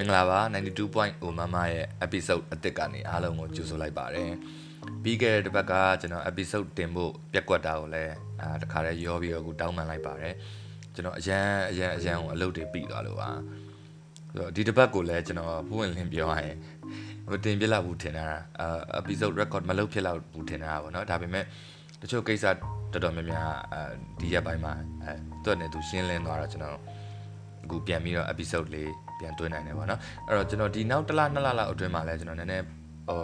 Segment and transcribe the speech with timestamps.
[0.00, 0.40] မင်္ဂလာပါ
[0.84, 4.32] 92.0မမရဲ့ episode အသစ်ကနေအားလုံးကိုကြိုဆိုလိုက်ပါတယ်
[5.02, 10.34] ပြီးခဲ့တဲ့တစ်ပတ်ကကျွန်တော် episode တင်ဖို့ပြက်ကွက်တာကိုလည်းအာတခါတည်းရောပြီးတော့အခုတောင်းပန်လိုက်ပါတယ်
[10.94, 13.30] ကျွန်တော်အရန်အရန်အရန်ကိုအလုပ်တွေပြီးသွားလို့ပါ
[14.30, 16.56] ဆိုတော့ဒီတစ်ပတ်ကိုလည်းကျွန်တော်ပွင့်လင်းပြောရရင်
[17.30, 18.26] မတင်ပြလောက်ဘူးထင်တာ
[18.60, 21.44] အာ episode record မလုပ်ဖြစ်လောက်ဘူးထင်တာပေါ့နော်ဒါပေမဲ့
[22.00, 22.44] တချို့ကိစ္စ
[22.92, 23.80] တော်တော်များများအဲ
[24.20, 25.12] ဒီရက်ပိုင်းမှာအဲ
[25.44, 26.78] သူ့နဲ့သူရှင်းလင်းသွားတာကျွန်တော်
[27.64, 32.64] အခုပြန်ပြီးတော့ episode လေး ပြန်တွင်းနိုင်တယ်ပေါ့နော်အဲ့တော့ကျွန်တော်ဒီနောက်တစ်လနှစ်လလောက်အတွင်းမှာလဲကျွန်တော်နည်းနည်း
[33.08, 33.22] ဟို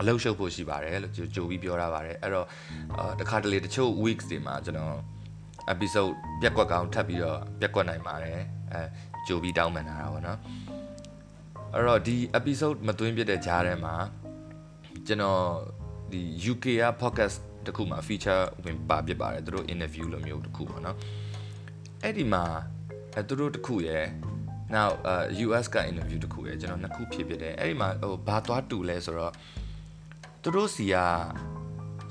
[0.00, 2.46] အလုပ်ရှုပ်ဖို့ရှိပါတယ်လို့ကြိုပြီးပြောထားပါတယ်အဲ့တော့
[3.20, 4.94] တခါတလေတချို့ weeks တွေမှာကျွန်တော်
[5.72, 8.38] episode ပြက်ကွက်ကောင်ထပ်ပြီးတော့ပြက်ကွက်နိုင်ပါတယ်
[8.72, 8.80] အဲ
[9.26, 10.38] ကြိုပြီးတောင်းပန်တာပေါ့နော်
[11.74, 13.94] အဲ့တော့ဒီ episode မသွင်းပြတဲ့ကြားထဲမှာ
[15.06, 15.42] ကျွန်တော်
[16.12, 16.20] ဒီ
[16.52, 17.36] UK က podcast
[17.66, 20.96] တခုမှာ feature ဝင်ပါဖြစ်ပါတယ်သူတို့ interview လိုမျိုးတခုပေါ့နော်
[22.02, 22.44] အဲ့ဒီမှာ
[23.14, 24.04] အဲသူတို့တခုရယ်
[24.76, 29.32] now uh US က interview တခုရယ်ကျွန်တော်နှစ်ခုဖြစ်ဖြစ်တယ်အဲ့ဒီမှာဟိုဘာသွားတူလဲဆိုတော့
[30.42, 30.96] သူတို့စီက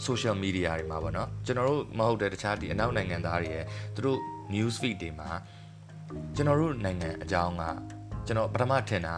[0.08, 4.20] social media တွေမှာပေါ့နော်ကျွန်တော်တို့မဟုတ်တဲ့တခြားဒီအနောက်နိုင်ငံသားတွေရယ်သူတို့
[4.54, 5.30] news feed တွေမှာ
[6.36, 7.64] ကျွန်တော်တို့နိုင်ငံအကြောင်းက
[8.26, 9.16] ကျွန်တော်ပထမထင်တာ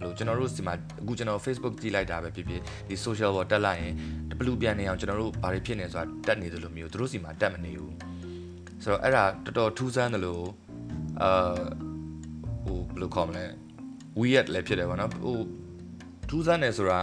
[0.00, 3.94] ကလို့ကျွန်တော်တို့စီမှာအခုကျွန်တော် Facebook ကြည့်လိုက်တာပဲဖြစ်ဖြစ်ဒီ social ပေါ်တက်လိုက်ရင်
[4.30, 7.94] တပလူပြန်နေအောင်ကျွန်တော်တို့ဘာတွေဖြစ်နေဆိုတာတက်နေသလိုမျိုးသူတို့စီမှာတက်မနေဘူး
[8.82, 10.44] ဆိုတော့အဲ့ဒါတော်တော်ထူးဆန်းတယ်လို့
[11.22, 11.58] အာ
[12.66, 13.44] ဟိုဘယ်လိုခေါ်မလဲ
[14.20, 15.36] weird လည်းဖြစ်တယ်ဗောနော်ဟို
[16.28, 17.00] ထူးဆန်းတယ်ဆိုတာ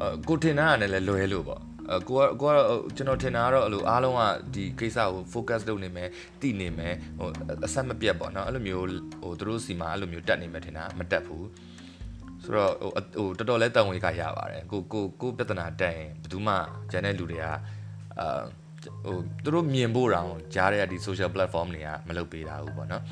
[0.00, 4.22] အကိုထင်တာကလည်းလွယ်လို့ပေါ့အကိုကကိုကတော့ကျွန်တော်ထင်တာကတော့အဲ့လိုအားလုံးက
[4.54, 6.08] ဒီကိစ္စကို focus လုပ်နေမယ်
[6.40, 7.28] တည်နေမယ်ဟို
[7.66, 8.86] အဆက်မပြတ်ပေါ့နော်အဲ့လိုမျိုး
[9.22, 11.46] ဟိုသူတို့စီမှာအဲ့လိုမျိုးတက်နေမယ်ထင်တာမတက်ဘူး
[12.44, 16.54] ဆိုတော့ဟိုဟိုတော်တော်လဲတန်ဝေကရပါတယ်ကိုကိုကိုပြဿနာတက်ရင်ဘယ်သူမှ
[16.90, 18.42] ဂျန်တဲ့လူတွေကအာ
[19.04, 23.02] ဟိုသူတို့မြင်ဖို့တောင်ကြားတဲ့ဒီ social platform တွေကမလုပ်ပေးတာဘူးပေါ့နော်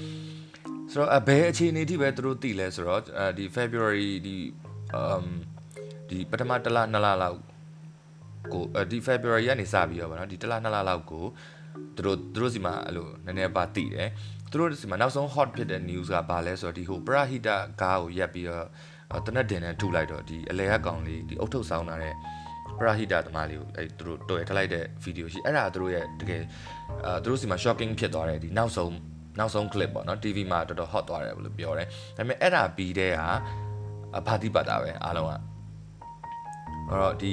[0.93, 3.01] ဆိုတော့အဘယ်အခြေအနေထိပဲသူတို့သိလဲဆိုတော့
[3.39, 4.37] ဒီ February ဒီ
[5.01, 5.27] um
[6.09, 7.39] ဒီပထမတစ်လနှစ်လလောက်
[8.53, 11.25] ကိုဒီ February ကနေစပြီးတော့ဗောနော်ဒီတစ်လနှစ်လလောက်ကို
[11.97, 14.09] သူတို့သူတို့စီမှာအဲ့လိုနည်းနည်းပါသိတယ်
[14.51, 17.49] သူတို့စီမှာနောက်ဆုံး hot ဖြစ်တဲ့ news ကဘာလဲဆိုတော့ဒီဟိုပရဟိတ
[17.81, 18.67] ကားကိုရက်ပြီးတော့
[19.27, 22.15] တနက်တင်နဲ့ထုလိုက်တော့ဒီအလဲရကောင်လေးဒီအုတ်ထုတ်ဆောင်းလာတဲ့
[22.79, 26.43] ပရဟိတသမားလေးကိုအဲ့သူတို့တော်ရထလိုက်တဲ့ဗီဒီယိုရှိအဲ့ဒါသူတို့ရဲ့တကယ်
[27.07, 28.93] အာသူတို့စီမှာ shocking ဖြစ်သွားတယ်ဒီနောက်ဆုံး
[29.39, 31.87] နောက်ဆုံး clip ပေါ့နော် TV မှာတော်တော် hot သွားတယ်လို့ပြောတယ်
[32.17, 33.29] ဒါပေမဲ့အဲ့ဒါပြီးတဲ့ဟာ
[34.27, 35.33] ဘာတိပတ်တာပဲအားလုံးက
[36.89, 37.33] အဲ့တော့ဒီ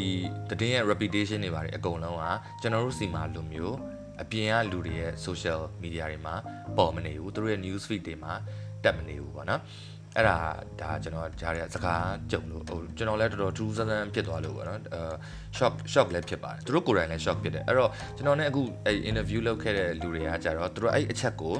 [0.62, 2.24] တည်င်းရဲ့ reputation တွေပါတယ်အကုန်လုံးက
[2.62, 3.78] ကျွန်တော်တို့စီမှာလိုမျိုး
[4.22, 6.36] အပြင်ကလူတွေရဲ့ social media တွေမှာ
[6.78, 8.34] ပေါ်မနေဘူးသူတို့ရဲ့ news feed တွေမှာ
[8.84, 9.62] တက်မနေဘူးပေါ့နော်
[10.16, 10.38] အဲ့ဒါ
[10.82, 15.02] ဒါကျွန်တော်ကြားရစကားကြုံလို့ဟိုကျွန်တော်လည်းတော်တော်ထူးဆန်းဆန်းဖြစ်သွားလို့ပေါ့နော်အဲ
[15.58, 21.60] shock shock လည်းဖြစ်ပါတယ်သူတို့ကိုယ်တိုင်လည်း shock ဖြစ်တယ်အဲ့တော့ကျွန်တော်နဲ့အခုအဲ့ interview လုပ်ခဲ့တဲ့လူတွေကကြတော့သူတို့အဲ့အချက်ကိုအ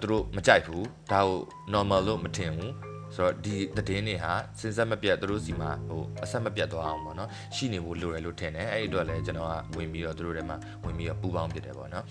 [0.00, 1.38] သူတို့မကြိုက်ဘူးဒါကို
[1.74, 2.72] normal လို့မထင်ဘူး
[3.16, 12.04] ဆိုတော့ဒီသတင်းတွေဟာစဉ်ဆက်မပြတ်သူတို့စီမှာဟိုအဆက်မပြတ်သွားအောင်ပေါ့နော်ရှိနေဖို့လိုတယ်လို့ထင်တယ်အဲ့ဒီအတွက်လည်းကျွန်တော်ကဝင်ပြီးတော့သူတို့ထဲမှာဝင်ပြီးတော့ပူပေါင်းဖြစ်တယ်ပေါ့နော်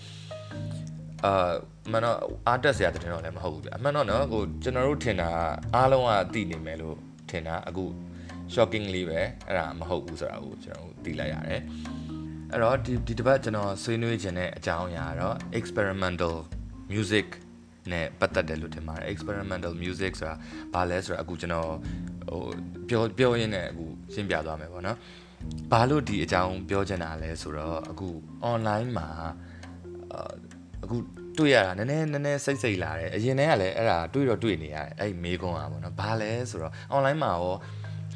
[1.24, 1.52] အာ
[1.92, 2.16] မန်တော့
[2.46, 5.28] အားတက်စရာသတင်းတော့လည်းမဟုတ်ဘူးဗျအမှန်တော့နော်ဟိုကျွန်တော်တို့ထင်တာ
[5.74, 6.96] အားလုံးကသိနေမယ်လို့
[7.30, 7.84] ထင်တာအခု
[8.54, 11.60] shocking လေးပဲအဲ့ဒါမဟုတ်ဘူးဆိုတာကိုကျွန်တော်သိလိုက်ရတယ်
[12.52, 16.34] အဲ့တော့ဒီဒီတစ်ပတ်ကျွန်တော်ဆွေးနွေးခြင်းတဲ့အကြောင်းအရာတော့ experimental
[16.92, 17.26] music
[17.92, 20.34] နဲ့ပတ်သက်တယ်လို့ထင်ပါတယ် experimental music ဆိုတာ
[20.74, 21.70] ဘာလဲဆိုတာအခုကျွန်တော်
[22.30, 22.42] ဟို
[22.88, 23.84] ပြောပြောရင်းနဲ့အခု
[24.14, 24.96] ရှင်းပြသွားမယ်ပေါ့နော်
[25.72, 28.08] ဘာလို့ဒီအကြောင်းပြောချင်တာလဲဆိုတော့အခု
[28.52, 29.08] online မှာ
[30.84, 30.96] အခု
[31.38, 37.54] တွေ့ရတာနည်းနည်းနည်းနည်းစိတ်စိတ်လာတယ်အရင်တည်းကလည်းအဲ့ဒါတွေ့တော့တွေ့နေရတယ်အဲ့မေးခွန်းอ่ะပေါ့နော်ဘာလဲဆိုတော့ online မှာရော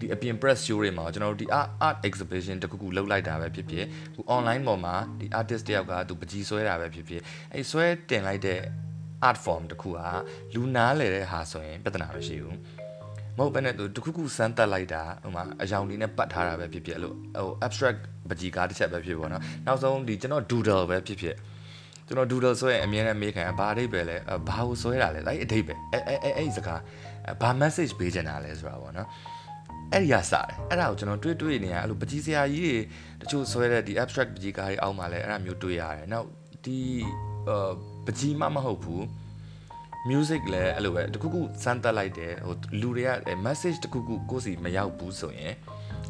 [0.01, 7.23] ဒီအပြင် press show တွေမှာကျွန်တော်တို့ဒီ art art exhibition တခုခုလုပ်လိုက်တာပဲဖြစ်ဖြစ်ခု online ပေါ်မှာဒီ artist တယောက်ကသူပကြီးဆွဲတာပဲဖြစ်ဖြစ်
[7.53, 8.61] အဲ့ဆွဲတင်လိုက်တဲ့
[9.29, 10.09] art form တခုဟာ
[10.55, 12.59] လူနားလေတဲ့ဟာဆိုရင်ပြဿနာမရှိဘူး
[13.37, 18.01] မဟုတ်ဘဲနဲ့သူတခုခုစမ်းတက်လိုက်တာဟိုမှာအယောင်လေးနဲ့ပတ်ထားတာပဲဖြစ်ဖြစ်လို့ဟို abstract
[18.31, 21.37] ပကြီးကားတစ်ချက်ပဲဖြစ်ပေါ့နော်နောက်ဆုံးဒီကျွန်တော် doodle ပဲဖြစ်ဖြစ်
[22.07, 24.17] ကျွန်တော် doodle ဆိုရင်အမြဲတမ်းမေးခံဘာအဓိပ္ပာယ်လဲ
[24.49, 26.81] ဘာကိုဆွဲတာလဲအဲ့အဓိပ္ပာယ်အဲ့အဲ့အဲ့အဲ့စကား
[27.41, 29.09] ဘာ message ပေးချင်တာလဲဆိုတာပေါ့နော်
[29.93, 32.77] အဲ့ဒီကစတယ်အဲ့ဒါကိုကျွန်တော်တွေ့တွေ့နေရအဲ့လိုပကြီးစရာကြီး
[33.21, 36.27] တွေတချို့ဆွဲတဲ့ဒီ abstract ပကြီးကားတွေအောက်မှာလဲအဲ့ဒါမျိုးတွေ့ရတယ်နောက်
[36.65, 36.79] ဒီ
[37.49, 37.71] အာ
[38.07, 39.05] ပကြီးမမဟုတ်ဘူး
[40.11, 43.11] music လည်းအဲ့လိုပဲတခုခုစမ်းတက်လိုက်တယ်ဟိုလူတွေက
[43.47, 45.53] message တခုခုကိုယ်စီမရောက်ဘူးဆိုရင်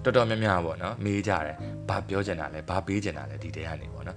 [0.04, 1.56] တော်တော်များများပေါ့နော်မေးကြတယ်
[1.88, 4.16] ဘာပြောချင်တာလဲဘာပေးချင်တာလဲဒီတဲကနေပေါ့နော်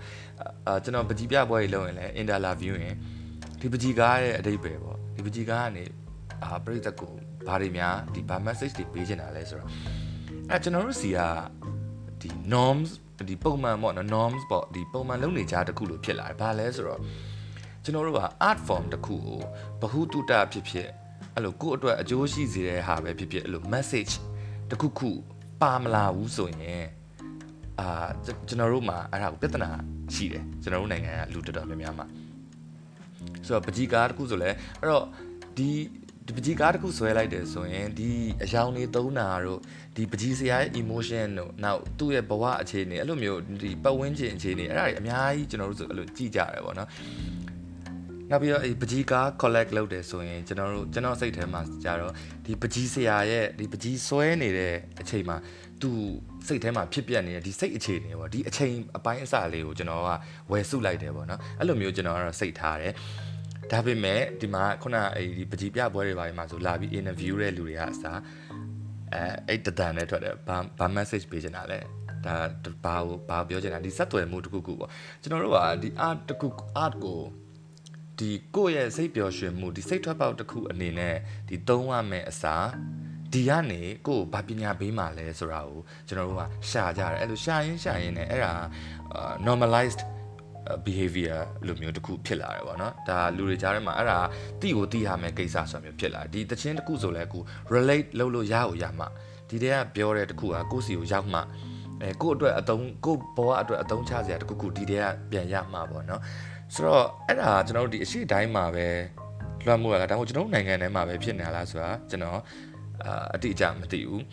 [0.67, 2.95] အာကျွန်တော်ပကြီးပြပွဲကြီးလုပ်ရင်လည်း interview ရင်
[3.61, 5.83] ဒီပကြီးကားရဲ့အတိတ်ပဲပေါ့ဒီပကြီးကားကနေ
[6.43, 7.13] အာပြိသက်ကို
[7.47, 9.69] ဘာတွေများဒီဘာ message တွေပေးချင်တာလဲဆိုတော့
[10.51, 11.19] အဲကျွန်တော်တို့စီက
[12.21, 12.89] ဒီ norms
[13.29, 17.01] ဒီပုံမှန်ပေါ့နော် norms ပေါ့ဒီပုံမှန်လုပ်နေကြတခုလို့ဖြစ်လာတယ်ဘာလဲဆိုတော့
[17.85, 19.39] ကျွန်တော်တို့က art form တစ်ခုကို
[19.81, 20.89] ဘ ഹു တုတဖြစ်ဖြစ်
[21.35, 24.13] အဲ့လိုကိုယ့်အတွက်အကျိုးရှိစေတဲ့ဟာပဲဖြစ်ဖြစ်အဲ့လို message
[24.71, 25.09] တခုခု
[25.61, 26.85] ပါမလာဘူးဆိုရင်
[27.79, 28.07] အာ
[28.47, 29.69] ကျွန်တော်တို့မှာအဲ့ဒါကိုပြဿနာ
[30.13, 32.07] ရှိတယ်ကျွန်တော်တို့နိုင်ငံကလူတော်တော်များများမှာ
[33.45, 34.49] ဆိုတော့ပကြီကားတခုဆိုလဲ
[34.79, 35.05] အဲ့တော့
[35.57, 35.69] ဒီ
[36.25, 38.09] ဒီပကြီးကားတစ်ခုဆွဲလိုက်တယ်ဆိုရင်ဒီ
[38.43, 39.59] အယောင်တွေသုံးတာတို့
[39.95, 46.89] ဒီပကြီးစရာရဲ့ emotion တို့နောက်သူ့ရဲ့ဘဝအခြေအနေအဲ့လိုမျိုးဒီပတ်ဝန်းကျင်အခြေအနေအဲ့ဒါတွေအများကြီးကျွန်တော်တို့ဆိုအဲ့လိုကြည့်ကြရတယ်ပေါ့နော်
[48.29, 52.13] နောက်ပြီးတော့ဒီပကြီးကား collect လုပ်တယ်ဆိုရင်ကျွန်တော်တို့ကျွန်တော်စိတ်ထဲမှာကြတော့
[52.45, 55.37] ဒီပကြီးစရာရဲ့ဒီပကြီးဆွဲနေတဲ့အချိန်မှာ
[55.81, 55.89] သူ
[56.47, 60.09] စိတ်ထဲမှာဖြစ်ပျက်နေတဲ့ဒီစိတ်အခြေအနေပေါ့ဒီအချိန်အပိုင်းအစလေးကိုကျွန်တော်က
[60.51, 62.93] ဝယ်စုလိုက်တယ်ပေါ့နော်အဲ့လိုမျိုးကျွန်တော်ကတော့စိတ်ထားတယ်
[63.71, 68.19] ဒါပေမဲ့ဒီမှာခုနအဲဒီပကြီးပြပွဲတွေပါမှာဆိုလာပြီး interview တဲ့လူတွေကအစား
[69.13, 71.79] အဲအဲ့တတန်နဲ့ထွက်တယ်ဘာဘာ message ပေးချင်တာလဲ
[72.25, 72.35] ဒါ
[72.83, 72.95] ဘာ
[73.29, 74.89] ဘာပြောချင်တာဒီဆက်သွယ်မှုတစ်ခုခုပေါ့
[75.21, 76.47] ကျွန်တော်တို့ကဒီ art တစ်ခု
[76.83, 77.19] art ကို
[78.19, 81.15] ဒီကိုယ့်ရဲ့စိတ်ပျော်ရွှင်မှုဒီစိတ်ထွက်ပေါက်တစ်ခုအနေနဲ့
[81.49, 82.67] ဒီသုံးရမယ့်အစား
[83.33, 88.53] ဒီကနေကိုယ်ဘာပညာပေးမှလဲဆိုတာကိုကျွန်တော်တို့ကရှာကြတယ်အဲ့လိုရှာရင်းရှာရင်းနဲ့အဲ့ဒါ
[89.47, 90.01] normalized
[90.85, 94.19] behavior လိုမျိုးတစ်ခုဖြစ်လာတယ်ပေါ့နော်ဒါလူတွေကြားထဲမှာအဲ့ဒါ
[94.61, 99.05] တိကိုတိရမယ်ကိစ္စဆိုမျိုးဖြစ်လာဒီတခြင်းတစ်ခုဆိုလဲကို relate လုပ်လို့ရအောင်ရမှ
[99.49, 101.39] ဒီတည်းကပြောတဲ့တစ်ခုကကိုယ့်စီကိုရောက်မှ
[102.01, 106.21] အဲကိုယ့်အတွက်အတုံးကိုယ့်ဘဝအတွက်အတုံးချစရာတစ်ခုခုဒီတည်းကပြန်ရမှပေါ့နော်
[106.73, 108.87] ဆိုတော့အဲ့ဒါကျွန်တော်တို့ဒီအရှိတိုင်းမှာပဲ
[109.65, 112.39] လွှမ်းမိုးရတာဒါမှမဟုတ်ကျွန်တော်တို့နိုင်ငံထဲမှာပဲဖြစ်နေလားဆိုတာကျွန်တော်
[113.35, 114.23] အတိအကျမသိဘူး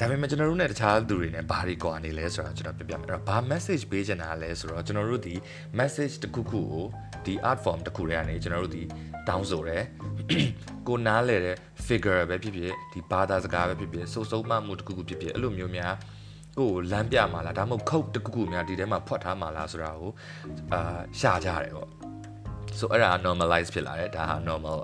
[0.00, 5.34] ဒါပေမဲ့ကျွန်တော်တို့ ਨੇ တခြားသူတွေ ਨੇ ဘာတွေကွာနေလဲဆိုတော့ကျွန်တော်ပြပြမယ်အဲ့တော့ဘာ message ပေးချင်တာလဲဆိုတော့ကျွန်တော်တို့ဒီ
[5.78, 6.84] message တစ်ခုခုကို
[7.26, 8.82] ဒီ art form တစ်ခုထဲကနေကျွန်တော်တို့ဒီ
[9.28, 9.82] တောင်းဆိုတယ်
[10.88, 11.56] ကိုနားလဲတဲ့
[11.86, 15.94] figure ပဲဖြစ်ဖြစ်ဒီဘာသာစကားပဲဖြစ်ဖြစ်စိုးစိုးမှမှုတစ်ခုခုဖြစ်ဖြစ်အဲ့လိုမျိုးများ
[16.58, 20.10] ကိုလမ်းပြမှာလားဒါမှမဟုတ်ခုတ်တစ်ခုခုများဒီထဲမှာဖွက်ထားမှာလားဆိုတာကို
[20.72, 21.90] အာရှာကြရတယ်ပေါ့
[22.78, 24.78] ဆိုအဲ့ဒါ normalize ဖြစ်လာတယ်ဒါဟာ normal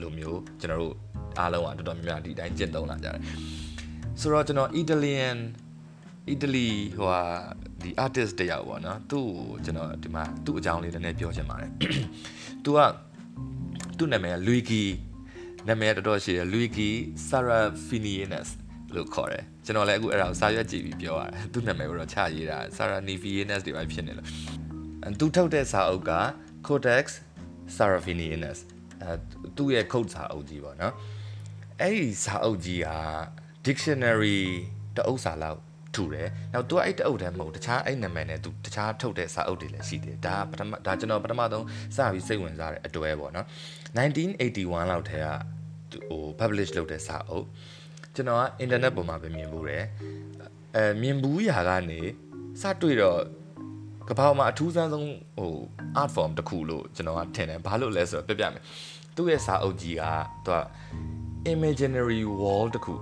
[0.00, 0.94] လိုမျိုးကျွန်တော်တို့
[1.38, 3.22] အားလုံးကတော်တော်များများဒီအတိုင်းကျင့်သုံးလာကြတယ်
[4.20, 5.38] ဆိုတော့ကျွန်တော် Italian
[6.34, 7.22] Italy ဟိုဟာ
[7.82, 11.70] ဒီ artist တယောက်ပေါ့နော်သူ့ကိုကျွန်တော်ဒီမှာသူ့အကြောင်းလေးနည်းနည်းပြောချင်ပါတယ်
[12.64, 12.80] သူက
[13.98, 14.84] သူ့နာမည်က Luigi
[15.68, 16.90] နာမည်တော်တော်ရှိတယ် Luigi
[17.28, 18.48] Sarafinianes
[18.94, 24.28] လို့ခေါ်တယ် ကျွန်တော်လည်းအခုအဲ့ဒါကိုစာရွက်ကြည့်ပြီးပြောရတယ်သူ့နာမည်ကိုတော့ချရေးတာ Sarafinianes တွေပဲဖြစ်နေလို့
[25.18, 26.12] သူထုတ်တဲ့စာအုပ်က
[26.66, 27.04] Codex
[27.76, 28.58] Sarafinianes
[29.02, 29.12] အဲ
[29.56, 30.94] သူ့ရဲ့ code စာအုပ်ကြီးပေါ့နော်
[31.80, 32.88] အဲ့ဒီစာအုပ်ကြီးက
[33.66, 34.40] dictionary
[34.96, 35.60] တအုပ်စာလောက်
[35.94, 41.64] ထူတယ်။နောက်သူကအဲ့တအုပ်တည်းမဟုတ်တခြားအဲ့နာမည်နဲ့သူတခြားထုတ်တဲ့စာအုပ်တွေလည်းရှိတယ်။ဒါပထမဒါကျွန်တော်ပထမဆုံး
[41.96, 43.46] စပြီးစိတ်ဝင်စားတဲ့အတွဲပေါ့နော်။
[43.96, 45.26] 1981လောက်ထဲက
[46.08, 47.46] ဟို publish လုပ်တဲ့စာအုပ်
[48.14, 49.84] ကျွန်တော်က internet ပေါ်မှာပဲမြင်ဘူးတယ်။
[50.76, 52.00] အဲမြင်ဘူးရာကနေ
[52.60, 53.20] စတွေ့တော့
[54.08, 55.08] ကပောက်မှာအထူးဆန်းဆုံး
[55.38, 55.54] ဟို
[56.00, 58.62] art form တစ်ခုလို့ကျွန်တော်ကထင်တယ်။ဘာလို့လဲဆိုတော့ပြပြမယ်။
[59.16, 60.04] သူ့ရဲ့စာအုပ်ကြီးက
[60.46, 60.60] သူက
[61.52, 62.94] imaginary wall တခု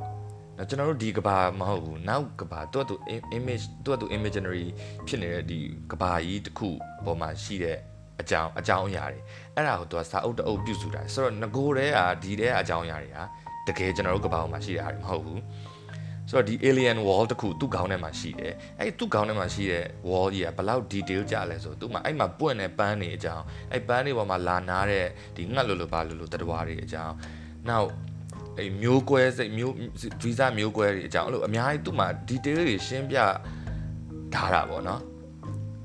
[0.59, 2.94] နော်ကျွန်တော်တို့ဒီကဘာမဟုတ်ဘူးနောက်ကဘာသူကသူ
[3.37, 4.67] image သူကသူ imaginary
[5.06, 5.58] ဖြစ်နေတဲ့ဒီ
[5.91, 6.69] ကဘာကြီးတခု
[7.05, 7.79] ပေါ်မှာရှိတဲ့
[8.20, 9.20] အကြောင်းအကြောင်းအရာတွေ
[9.55, 13.25] အဲ့ဒါကိုသူကစာအုပ်တအုပ်ပြုစုတာဆိုတော့ငကိုတဲကဒီတဲအကြောင်းအရာတွေဟာ
[13.69, 15.43] တကယ်ကျွန်တော်တို့ကဘာမှာရှိတဲ့ဟာတွေမဟုတ်ဘူး
[16.31, 27.15] ဆိုတော့ဒီ alien wall တခုသူ့ခေါင်းထဲမှာရှိတယ်အဲ့ဒီသူ့ခေါင်းထဲမှာရှိတဲ့ wall ကြီးကဘယ်လောက် detail ကြလဲဆိုသူ့မှာအဲ့မှာပွင့်တဲ့ပန်းတွေအကြောင်းအဲ့ပန်းတွေပေါ်မှာလာနာတဲ့ဒီငှက်လိုလိုပါလိုလိုတတဝါတွေအကြောင်း
[27.69, 27.89] နောက်
[28.58, 29.75] အဲမျိုးကွဲစိတ်မျိုး
[30.22, 33.19] ဗီဇမျိုးကွဲတွေအကြောင်းအဲ့လိုအများကြီးသူ့မှာ detail တွေရှင်းပြ
[34.34, 35.01] ထားတာပေါ့နော်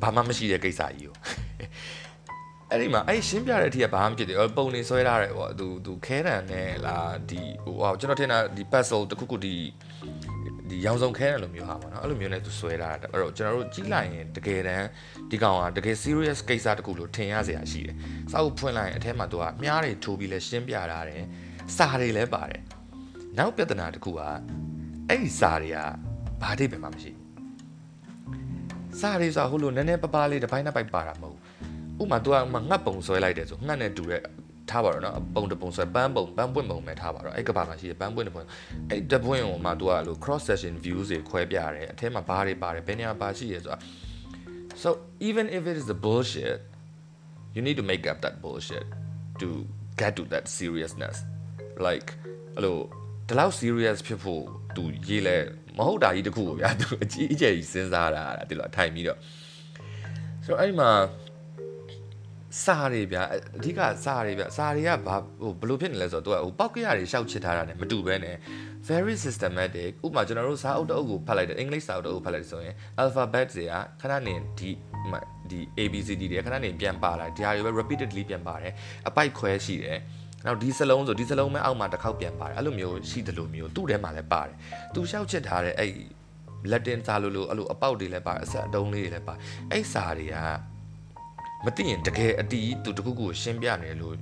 [0.01, 1.15] ဘာမှမရှိတဲ့ကိစ္စကြီးကို
[2.71, 9.55] အဲ့ဒီမှာအဲ့ရှင်းပြတဲ့အထိကဘာမှဖြစ်တယ်ပုံနေဆွဲထားတယ်ပေါ့သူသူခဲတံနဲ့လားဒီဟိုဟာကျွန်တော်ထင်တာဒီ puzzle တခုခုဒီ
[10.69, 14.87] ဒီရောင်စုံခဲတယ်လို့မျိုးဟာပေါ့နော်အဲ့လိုမျိုးနဲ့သူဆွဲထားတာအဲ့တော့ကျွန်တော်တို့ကြီးလိုက်ရင်တကယ်တမ်း
[15.31, 17.95] ဒီကောင်ကတကယ် serious ကိစ္စတခုလို့ထင်ရစရာရှိတယ်
[18.31, 21.23] စောက်ဖွင့်လိုက်ရင်အထက်မှာသူကမြားတွေထိုးပြီးလဲရှင်းပြထားတယ်
[21.77, 22.61] စာတွေလည်းပါတယ်
[23.37, 24.21] နောက်ပြဿနာတစ်ခုက
[25.09, 25.77] အဲ့ဒီစာတွေက
[26.41, 27.11] ဘာတိပဲမှမရှိ
[28.99, 31.37] စာတွေဆိုဟိုလိုနည်းနည်းပပလေးတစ်ပိုင်းတစ်ပိုက်ပါတာမဟုတ်
[32.01, 32.35] ဥမာ तू က
[32.69, 34.21] ငတ်ပုံဆွဲလိုက်တယ်ဆိုငတ်နဲ့တူတဲ့
[34.69, 38.47] ထားပါတော့နော်ပုံတပုံဆွဲပန်းပုံပန်းပွင့်ပုံပဲထားပါတော့အဲ့ကဘာမှာရှိတယ်ပန်းပွင့်တပွင့်
[38.89, 43.79] အဲ့တပွင့်ကိုမှ तू ကလို့ cross section views တွေခွဲပြရတယ်အထဲမှာဘာတွေပါတယ်ဘယ်နေရာပါရှိရဲဆိုတာ
[44.81, 44.89] so
[45.29, 46.59] even if it is a bullshit
[47.55, 48.85] you need to make up that bullshit
[49.41, 49.47] to
[50.01, 51.17] get to that seriousness
[51.87, 52.09] like
[52.55, 52.77] အဲ့လို
[53.27, 54.43] ဒီလောက် serious ဖြစ်ဖို့
[54.75, 55.37] သူရေးလဲ
[55.77, 59.19] မဟုတ်တာကြီးတခုကိုဗျာသူအကြီးအကျယ်ကြီးစဉ်းစားတာဒီလိုထိုင်ပြီးတော့
[60.45, 60.89] ဆိုတော့အဲ့မှာ
[62.63, 68.31] စာတွေဗျာအဓိကစာတွေဗျာစာတွေကဘာဟိုဘယ်လိုဖြစ်နေလဲဆိုတော့သူကဟိုပောက်ကရတွေရှောက်ချစ်ထားတာ ਨੇ မတူဘဲ ਨੇ
[68.89, 72.73] very systematic ဥပမာကျွန်တော်တို့စာအုပ်တအုပ်ကိုဖတ်လိုက်တယ်အင်္ဂလိပ်စာအုပ်တအုပ်ဖတ်လိုက်ဆိုရင်
[73.03, 74.69] alphabet တွေကခဏနေဒီ
[75.51, 78.73] ဒီ ABCD တွေခဏနေပြန်ပါလာဒီဟာတွေပဲ repeatedly ပြန်ပါတယ်
[79.07, 79.99] အပိုက်ခွဲရှိတယ်
[80.45, 84.55] နောက်ဒီစလုံးဆိုဒီစလုံးမဲအောက်မှာတစ်ခေါက်ပြန်ပါတယ်အဲ့လိုမျိုးရှိတယ်လို့မျိုးသူ့ထဲမှာလည်းပါတယ်
[84.93, 85.91] သူရှောက်ချစ်ထားတဲ့အဲ့
[86.71, 89.33] လက်တင်စာလို့လို့အဲ့လိုအပေါက်တွေလည်းပါတယ်အဆက်အတုံးလေးတွေလည်းပါ
[89.71, 90.37] အဲ့စာတွေက
[91.65, 94.15] မသိရင်တကယ်အတီးသူတခုခုကိုရှင်းပြနေလို့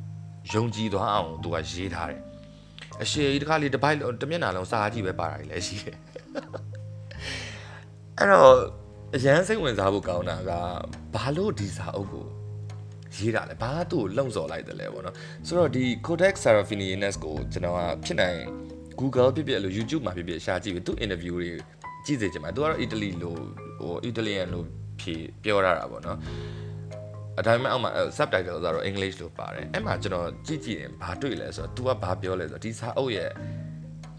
[0.54, 2.22] ယုံကြည်သွားအောင်သူကရေးထားတယ်
[3.02, 5.98] အရှိကြီးတစ်ခါလေးတစ်ပိုက်တစ်မျက်နှာလုံးစာကြည့်ပဲပါတာလည်းရှိတယ်
[8.18, 8.56] အဲ့တော့
[9.16, 10.52] အရန်စိတ်ဝင်စားဖို့ကောင်းတာက
[11.14, 12.26] ဘာလို့ဒီစာအုပ်ကို
[13.18, 15.16] ရေးတာလဲဘာသူ့ကိုလုံဆော်လိုက်တယ်လဲပေါ့နော်
[15.48, 18.40] ဆိုတော့ဒီ Codex Seraphinianus ကိုကျွန်တော်ကဖြစ်နိုင်
[19.00, 21.52] Google ဖြစ်ဖြစ်လို့ YouTube မှာဖြစ်ဖြစ်ရှာကြည့်ပြီးသူ့ interview တွေ
[22.06, 23.40] ကြည့်စေချင်မှာသူကတော့ Italy လို့
[23.80, 24.66] ဟို Italian လို့
[25.00, 26.18] ဖြေပြောရတာပေါ့နော်
[27.40, 33.30] အတိုင်းမဲ့အောက်မှာ subtitle ဆိုတော့ English လို့ပါတယ်အဲ့မှာကျွန်တော်ကြည့်ကြည့်ရင်ဘာတွေ့လဲဆိုတော့ तू ကဘာပြောလဲဆိုတော့ဒီစာအုပ်ရဲ့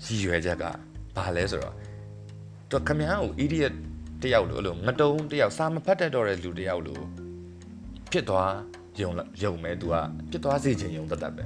[0.04, 0.64] ရည်ရွယ်ချက်က
[1.16, 1.75] ဘာလဲဆိုတော့
[2.70, 3.75] သူခမည်းကို idiot
[4.23, 7.04] တယောက်လို့အဲ့လိုငတုံးတယောက်စာမဖတ်တတ်တော့တဲ့လူတယောက်လို့
[8.11, 8.52] ဖြစ်သွား
[9.00, 9.11] ယုံ
[9.42, 9.94] ယုံမဲ့ तू က
[10.30, 11.44] ဖြစ်သွားစေခြင်းယုံတတ်တတ်ပဲ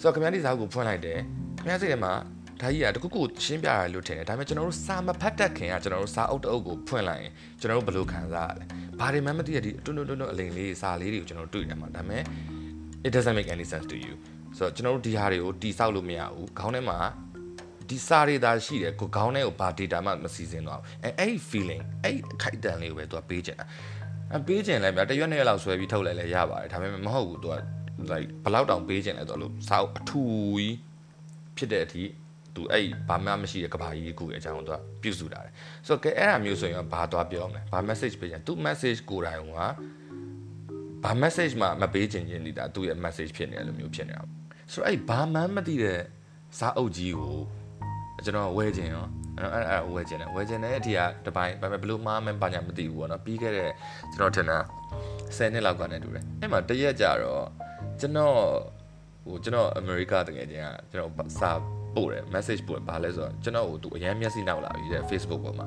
[0.00, 1.18] ဆိုတော့ခမည်းဒီစာအုပ်ကိုဖွင့်လိုက်တယ်
[1.60, 2.12] ခမည်းစိတ်ထဲမှာ
[2.60, 8.64] ဒါကြီးကတခုခုရှင်းပြရတယ်လို့ထင်တယ်ဒါပေမဲ့ကျွန်တော်တို့စာမဖတ်တတ်ခင်ကကျွန်တော်တို့စာအုပ်တအုပ်ကိုဖွင့်လိုက်ရင်ကျွန်တော်တို့ဘယ်လိုခံစားရလဲ
[9.00, 12.22] ဘာတွေမှမသိရဒီတွန်းတွန်းတွန်းအလိမ်လေးစာလေးတွေကိုကျွန်တော်တို့တွေ့တယ်မှာဒါပေမဲ့
[13.06, 14.14] it doesn't make any sense to you
[14.56, 16.98] ဆိုတော့ကျွန်တော်တို့ဒီဟာတွေကိုတိဆောက်လို့မရဘူးခေါင်းထဲမှာ
[17.88, 23.66] ဒီစာတွေသာရှိတယ်ကိုခေါင်းထဲကိုဘာ data မှမစီစဉ်တော့ဘူးအဲအဲ့ဒီ feeling အဲ့ဒီခိုက်တန်လေးကိုပဲသူကပေးချင်တာ
[24.36, 27.54] အပေးချင်လဲဗျာတရွက်နှစ်ရက်လောက်ဆွဲပြီးထုတ်လိုက်လဲရပါတယ်ဒါပေမဲ့မဟုတ်ဘူးသူက
[28.12, 30.22] like ဘယ်လောက်တောင်ပေးချင်လဲဆိုတော့စာအုပ်အထူ
[30.56, 30.74] ကြီး
[31.56, 32.02] ဖြစ်တဲ့အထိ
[32.58, 35.52] သူအဲ့ဘာမှမရှိတဲ့ကဘာကြီးခုအကြောင်းသူကပြုစုတာတယ်
[35.86, 39.50] ဆိုတော့ကဲအဲ့ဒါမျိုးဆိုရင်ဘာသွားပြောမလဲဘာ message ပေးချင်သူ message ကိုယ်တိုင်က
[41.04, 44.22] ဘာ message မှမပေးချင်ခြင်းနေတာသူ့ရဲ့ message ဖြစ်နေတယ်လို့မျိုးဖြစ်နေတာ
[44.72, 46.00] ဆိုတော့အဲ့ဘာမှမသိတဲ့
[46.58, 47.36] စာအုပ်ကြီးကို
[48.24, 49.06] ကျွန်တော်ဝယ်ခြင်းရော
[49.38, 53.70] အဲ့အဲ့အဲ့ဝယ်ခြင်းတယ်ဝယ်ခြင်းတဲ့အထီကတပိုင်းဘာပဲဘလို့မှားမှန်းပါညာမသိဘူးပေါ့နော်ပြီးခဲ့တဲ့
[54.14, 54.58] ကျွန်တော်ထင်တာ
[55.36, 57.44] 10နှစ်လောက်ကနေတူတယ်အဲ့မှာတရက်ကြတော့
[58.00, 58.38] ကျွန်တော်
[59.24, 61.50] ဟိုကျွန်တော်အမေရိကတကယ်ချင်းကကျွန်တော်စာ
[61.98, 65.66] ပို့တယ် message ပို့တယ်ဘာလဲဆိုတော့ကျွန်တော်ဟိုသူအရန်မျက်စိနောက်လာပြီတဲ့ Facebook ပေါ်မှာ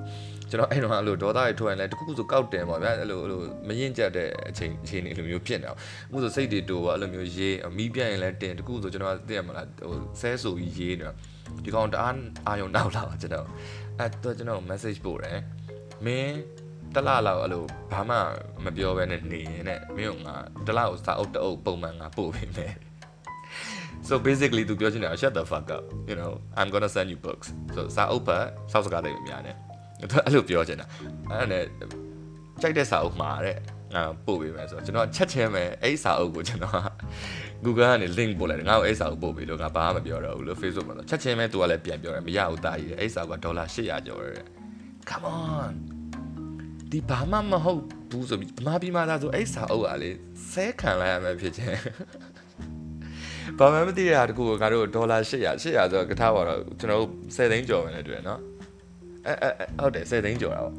[0.50, 11.14] ကျွန်တော်အဲ့တော့အဲ့လိုဒေါသတွေထွက်ရင်လည်းတခုခုဆိုကောက်တင်ပါဗျာအဲ့လိုအဲ့လိုမရင်ကြတဲ့အချိန်အချိန်တွေလိုမျိုးဖြစ်နေအောင်အခုဆိုစိတ်တွေတိုးပါအဲ့လိုမျိုးရေးမီးပြတ်ရင်လည်းတင်တခုဆိုကျွန်တော်သိရမလားဟိုဆဲဆိုကြီးရေးနေတာ
[11.64, 13.48] ဒီကောင်တအားအာယုံနောက်လာကျွန်တော်
[14.00, 15.40] အဲ့တော့ကျွန်တော် message ပို့တယ်
[16.06, 16.38] မင်း
[16.96, 18.18] တလားလောက်အဲ့လိုဘာမှ
[18.64, 20.36] မပြောဘဲနဲ့နေရင်နဲ့မင်းကငါ
[20.68, 22.74] တလားကိုစာအုပ်တအုပ်ပုံမှန်ငါပို့ပေးမယ်
[24.08, 27.48] so basically သူပြောချင်တာ shut the fuck up you know i'm going to send you books
[27.76, 29.52] so စာအုပ်ပတ်စောက်စကားတွေများနေ
[30.10, 30.86] သူအဲ့လိုပြောချင်တာ
[31.30, 31.64] အဲ့နဲ့
[32.62, 33.58] ကြိုက်တဲ့စာအုပ်မှာတဲ့
[33.96, 36.82] ငါပို့ပေးမယ်ဆိုတော့ကျွန်တော်ချက်ချင်းပဲအဲ့စာအုပ်ကိုကျွန်တော်
[37.64, 44.46] Google ကနေ link ပို့လိုက်တယ်ငါ့ကိုအဲ့စာအုပ်ပို့ပေးလို့ငါဘာမှမပြောတော့ဘူးလို့ Facebook မှာဆိုချက်ချင်းပဲသူကလည်းပြန်ပြောတယ်မရဘူးတာကြီးအဲ့စာအုပ်ကဒေါ်လာ800ကျော်တယ်
[45.10, 45.74] come on
[46.92, 50.12] ဒီဘာမှမဟုတ်ဘူးဆိုပြီးအမားပြီးမှသာဆိုအဲ့စာအုပ်ကလေ
[50.52, 51.80] ဆဲခံလိုက်ရမယ်ဖြစ်ချင်း
[53.60, 58.40] ဘာမှမသိရတာတကူကတို့ဒေါ်လာ800 800ဆိုတော့ကထားပါတော့ကျွန်တော်တို့10သိန်းကျော်ပဲနဲ့တွေ့နော်
[59.28, 60.76] အဲအဲဟုတ်တယ်10သိန်းကျော်တာပေါ့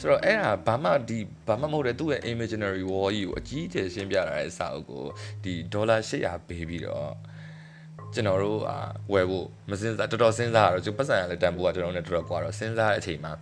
[0.00, 5.04] ဆိုတော့အဲ့ဒါဘာမှဒီဘာမှမဟုတ်တဲ့သူ့ရဲ့ imaginary wall ကြီးကိုအကြီးအကျယ်ရှင်းပြတာတဲ့စာအုပ်ကို
[5.44, 7.10] ဒီဒေါ်လာ800ပေးပြီးတော့
[8.14, 8.78] ကျွန်တော်တို့အာ
[9.12, 13.32] ဝယ်ဖို့မစင်စားတော်တော်စဉ်းစားရတော့ကျွန်ပတ်စံရလဲတန်ဖိုးကကျွန်တော်နဲ့တော်တော်ကွာတော့စဉ်းစားတဲ့အချိန်မှာ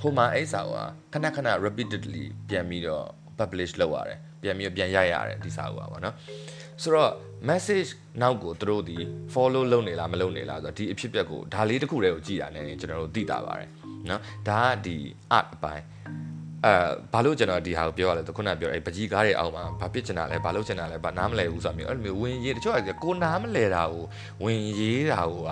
[0.00, 3.06] ဟိုမှာအဲ့စာအုပ်ကခဏခဏ repeatedly ပြန်ပြီးတော့
[3.38, 6.14] publish လုပ်ရတယ်ပြန်ပြီးပြန်ရိုက်ရတယ်ဒီစာအုပ်ကပေါ့နော်
[6.82, 7.12] ဆိုတော့
[7.48, 7.90] message
[8.22, 8.96] နောက်ကိုသူတို့ဒီ
[9.34, 13.68] follow လုပ်နေလားမလုပ်နေလားဆိုတော့ဒီအဖြစ်အပျက်ကိုဒါလေးတစ်ခုတည်းကိုကြည်တာနဲ့ကျွန်တော်တို့သိတာပါတယ်
[14.08, 14.96] နော်ဒါကဒီ
[15.38, 15.84] art အပိုင်း
[16.64, 16.74] အဲ
[17.12, 24.04] ဘာလို့ကျွန်တော်ဒီဟာကိုပြောရလဲသူခုနပြောအဲပကြီးကားတွေအောက်မှာဘာဖြစ်ချင်တာလဲဘာလို့ချင်တာလဲဘာနားမလဲဘူးဆိုတာမျိုးအဲ့လိုမျိုးဝင်ရေးတချို့ကကိုနားမလဲတာကို
[24.44, 25.50] ဝင်ရေးတာကိုက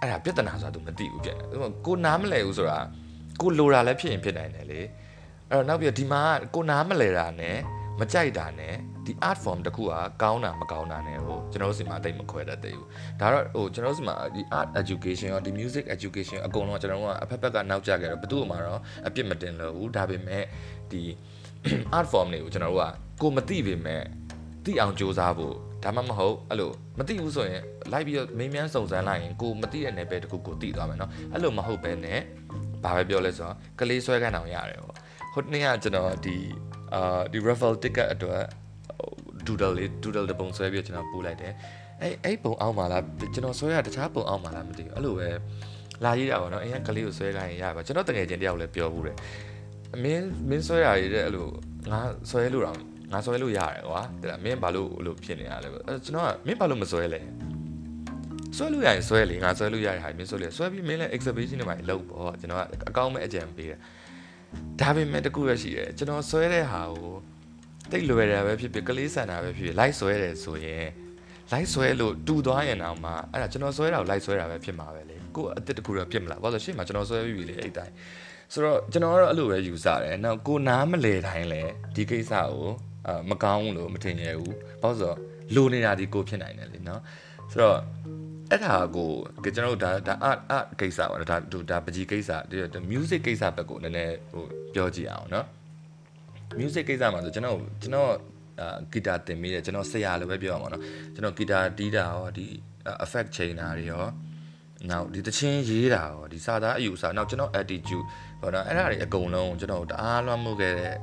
[0.00, 1.36] အဲ့ဒါပြဿနာဆိုတာသူမသိဘူးပြတယ်
[1.86, 2.78] ကိုနားမလဲဘူးဆိုတာ
[3.40, 4.80] ကိုလိုတာလည်းဖြစ်ရင်ဖြစ်နိုင်တယ်လေ
[5.50, 6.22] အဲ့တော့နောက်ပြီးဒီမှာ
[6.54, 7.56] ကိုနားမလဲတာနဲ့
[7.99, 8.75] မကြိုက်တာနဲ့
[9.05, 12.87] ဒီ art form တခုကကောင်းတာမကောင်းတာနဲ့ဟိုကျွန်တော်တို့စီမှာအသိမခွဲတတ်သေးဘူး
[13.19, 20.43] ဒါတော့ဟိုကျွန်တော်တို့စီမှာဒီ art education ရောဒီ music education အကုန်လုံးကျွန်တော်တို့ကအဖက်ဖက်ကနောက်ကျခဲ့တော့ဘယ်သူမှတော့အပြစ်မတင်လို့ဘူးဒါပေမဲ့
[20.91, 21.01] ဒီ
[21.97, 24.01] art form တွေကိုကျွန်တော်တို့ကကိုမသိပေမဲ့
[24.65, 32.19] သိအောင်စူးစမ်းဖို့ဒါမှမဟုတ်အဲ့လိုမသိဘူးဆိုရင်လိုက်ပြီးတော့မင်းမြန်းစုံစမ်းလိုက်ရင်ကိုမသိတဲ့နယ်ပယ်တခုကိုသိသွားမယ်เนาะအဲ့လိုမဟုတ်ဘဲနဲ့
[32.83, 34.95] ဘာပဲပြောလဲဆိုတော့ကလေးဆွဲကန်အောင်ရတယ်ပေါ့
[35.33, 36.37] ဟိုတနေ့ကကျွန်တော်ဒီ
[36.94, 38.42] အာဒီ raffle ticket အတွက်
[39.46, 41.52] doodle လေး doodle တပုံဆွဲပြီးကျွန်တော်ပို့လိုက်တယ်
[42.02, 43.02] အဲ့အဲ့ပုံအောင်ပါလား
[43.34, 45.28] ကျွန်တော်ဆွဲရတခြားပုံအောင်ပါလားမသိဘူးအဲ့လိုပဲ
[46.04, 49.16] လာရေးတာပေါ့နော်အရင်ကလေးကိုဆွဲခိုင်းရပါကျွန်တော်တကယ်ချင်းတယောက်လည်းပြောဘူးတယ်
[50.02, 51.46] မင်းမင်းဆွဲရရတဲ့အဲ့လို
[51.90, 52.76] ငါဆွဲလို့တော့
[53.12, 57.20] ငါဆွဲလို့ရတယ်ကွာတဲ့မင်းဘာလို့အဲ့လိုဖြစ်နေရလဲအဲ့ကျွန်တော်ကမင်းဘာလို့မဆွဲလဲ
[58.56, 63.78] ဆွဲလို့ရရင်ဆွဲလေငါဆွဲလို့ရရဟာမင်းဆွဲလေဆွဲပြီးမင်းလည်း exhibition တွေမှာလုပ်ပေါ့ကျွန်တော်ကအကောင်းမဲ့အကြံပေးတယ်
[64.80, 67.14] ဒါပေမဲ့တကူရရှိတယ်ကျွန်တော်ဆွဲတဲ့ဟာကို
[67.90, 70.86] တိတ်လွယ်တယ်ပဲဖြစ်ဖြစ်ကလေးဆန်တာပဲဖြစ်ဖြစ်လိုက်ဆွဲတယ်ဆိုရင်
[71.52, 77.94] လိုက်ဆွဲလို့တူသွားရင်တော့မှအဲ့ဒါကျွန်တော်ဆွဲတာကိုလိုက်ဆွဲတာပဲဖြစ်မှာပဲလေကိုအစ်စ်တခုတော့ဖြစ်မလားဘာလို့ရှေ့မှာကျွန်တော်ဆွဲပြီးပြီလေအဲ့တိုင်း
[78.52, 81.62] ဆိုတော့ကျွန်တော်ကတော့အဲ့လိုပဲယူဆတယ်နောက်ကိုနားမလဲတိုင်းလဲ
[81.94, 82.70] ဒီကိစ္စကို
[83.08, 85.18] အမကောင်းလို့မထင်ရဘူးဘာလို့ဆိုတော့
[85.54, 87.00] လိုနေတာဒီကိုဖြစ်နိုင်တယ်လေနော်
[87.50, 87.78] ဆိုတော့
[88.50, 89.10] အဲ့ဒါကို
[89.44, 91.36] ကျွန်တော်တို့ဒါဒါ art art ကိစ္စပေါ့ဒါ
[91.70, 92.30] ဒါပကြီးကိစ္စ
[92.74, 95.46] ဒါ music ကိစ္စဘက်ကိုနည်းနည်းဟိုပြောကြည့်အောင်နော်
[96.58, 98.10] music ကိစ္စမှာဆိုကျွန်တော်ကျွန်တော်
[98.60, 100.82] အာဂီတာတင်မိတယ်ကျွန်တော်ဆရာလိုပဲပြောရမှာနော်
[101.14, 102.46] ကျွန်တော်ဂီတာတီးတာရောဒီ
[103.04, 104.04] effect chainer တွေရော
[104.90, 108.04] နောက်ဒီတချင်းရေးတာရောဒီစာသားအယူအဆနောက်ကျွန်တော် attitude
[108.40, 110.94] ဟောနော်အဲ့ဒါတွေအကုန်လုံးကျွန်တော်တအားလွှမ်းမိုးခဲ့တဲ့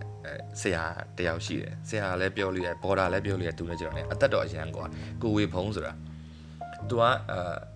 [0.61, 0.83] ဆရာ
[1.17, 4.85] တယောက်ရှိတယ်ဆရာလည်းပြောလို့ရ border လည်းပြောလို့ရသူလည်းကျွန်တော်လည်းအသက်တော်အရန်ကွာ
[5.21, 5.93] ကိုဝေဖုံးဆိုတာ
[6.89, 7.03] သူက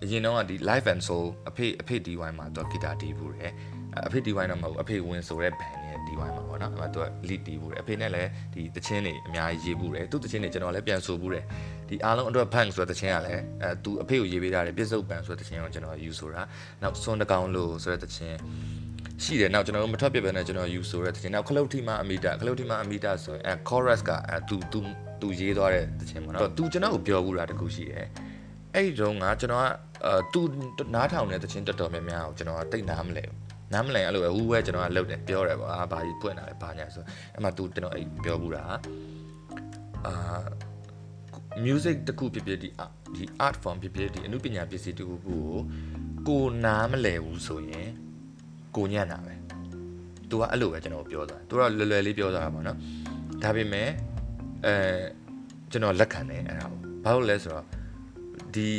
[0.02, 3.52] အရင်တော့ဒီ live and soul အဖေအဖေ DY မှာသူကဂီတာတီးဘူးတယ်
[4.06, 11.44] အဖေ DY တော့မဟုတ်အဖေဝင်ဆိုတဲ့ band ရဲ့ DY မှာပေါ့နော်အဲ့မှာသူက lead တီးဘူးတယ်အဖေနဲ့လည်းဒီတချင်းတွေအများကြီးရေးဘူးတယ်သူတချင်းတွေကျွန်တော်လည်းပြန်ဆိုဘူးတယ်
[11.88, 16.42] ဒီအားလုံးအတွက် bank ဆိုတဲ့တချင်းကလည်းအဲသူအဖေကိုရေးပေးထားတယ်ပြစ္ဆုတ် band ဆိုတဲ့တချင်းကိုကျွန်တော်ယူဆိုတာ
[16.82, 18.36] နောက်စွန်တကောင်လို့ဆိုတဲ့တချင်း
[19.24, 24.80] ရှိတယ်နောက်ကျွန်တော်တို့မထွက်ပြပဲနဲ့ကျွန်တော်ယူဆိုတဲ့တခြင်းနောက်ခလုတ်ထီမအမီတာခလုတ်ထီမအမီတာဆိုရင်အဲ chorus ကအဲသူသူ
[25.20, 28.06] သူရေးသွားတဲ့တခြင်းပေါ့နော်သူကျွန်တော်ကိုပြောဘူးတာတခုရှိတယ်
[28.74, 29.66] အဲ့ဒီတော့ငါကျွန်တော်က
[30.06, 30.40] အဲသူ
[30.94, 33.36] နားထောင်တဲ့တခြင်းတော်တော်များများကိုကျွန်တော်ကတိတ်နားမလဲဘူး
[33.72, 37.02] နားမလည်အဲ့လိုပဲဟူးပဲကျွန်တော်ကလှုပ်တယ်ပြောတယ်ပေါ့အာဘာကြီးပွင့်တာလဲဘာညာဆို
[37.34, 38.64] အဲ့မှာသူကျွန်တော်အဲ့ပြောဘူးတာ
[40.06, 40.14] အာ
[41.64, 42.68] music တခုဖြစ်ဖြစ်ဒီ
[43.16, 45.44] ဒီ art form ဖြစ်ဖြစ်ဒီအမှုပညာပစ္စည်းတခုခုကို
[46.28, 47.88] ကိုနားမလည်ဘူးဆိုရင်
[48.76, 49.34] ကိုညံ့တာပဲ။
[50.30, 52.78] तू ကအဲ့လိုပဲကျွန်တော်ပြောသွား။ तू ကလွယ်လွယ်လေးပြောသွားတာပေါ့နော်။
[53.42, 53.88] ဒါပေမဲ့
[54.66, 54.74] အဲ
[55.70, 57.66] ကျွန်တော်လက်ခံတယ်အဲ့ဒါကို။ဘာလို့လဲဆိုတော့
[58.56, 58.70] ဒီ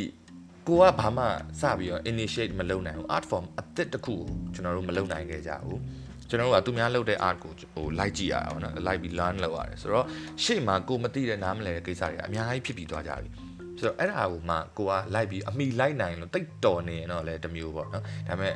[0.68, 1.24] ကိုကဘာမှ
[1.60, 5.80] စပြီးတော့ initiate မလုပ်နိုင်ဘူး art form အသစ်တစ်ခုကိုကျွန်တော်တို့မလုပ်နိုင်ခဲ့ကြဘူး
[6.28, 10.06] ကျွန်တော်တို့ကသူများလုပ်တဲ့ art ကိုဟို like ကြည့်ရအောင်နော် like ပြီး learn လုပ်ရတယ်ဆိုတော့
[10.44, 13.30] ရှေ့မှာကိုမသိတဲ့နားမလဲတဲ့ကိစ္စတွေအများကြီးဖြစ်ပြီးသွားကြပြီ
[13.78, 18.54] ဆိုတော့အဲ့ဒါကိုမှကိုက like ပြီးအမိ like နိုင်လို့တိတ်တော်နေရင်တော့လည်းတမျိုးပေါ့နော်ဒါပေမဲ့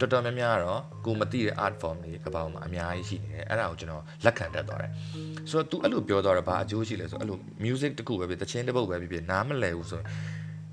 [0.00, 4.92] တော်တော်များများကတော့ကိုမသိတဲ့ art form တွေကပောက်မှာအများကြီးရှိနေတယ်အဲ့ဒါကိုကျွန်တော်လက်ခံတတ်သွားတယ်
[5.50, 10.06] ဆိုတော့ तू အဲ့လိုပြောသွားတော့ဘာအကျိုးရှိလဲဆိုအဲ့လို music တခုပဲဖြစ်တခြင်းတစ်ပုတ်ပဲဖြစ်ဖြစ်နားမလဲဘူးဆိုရင်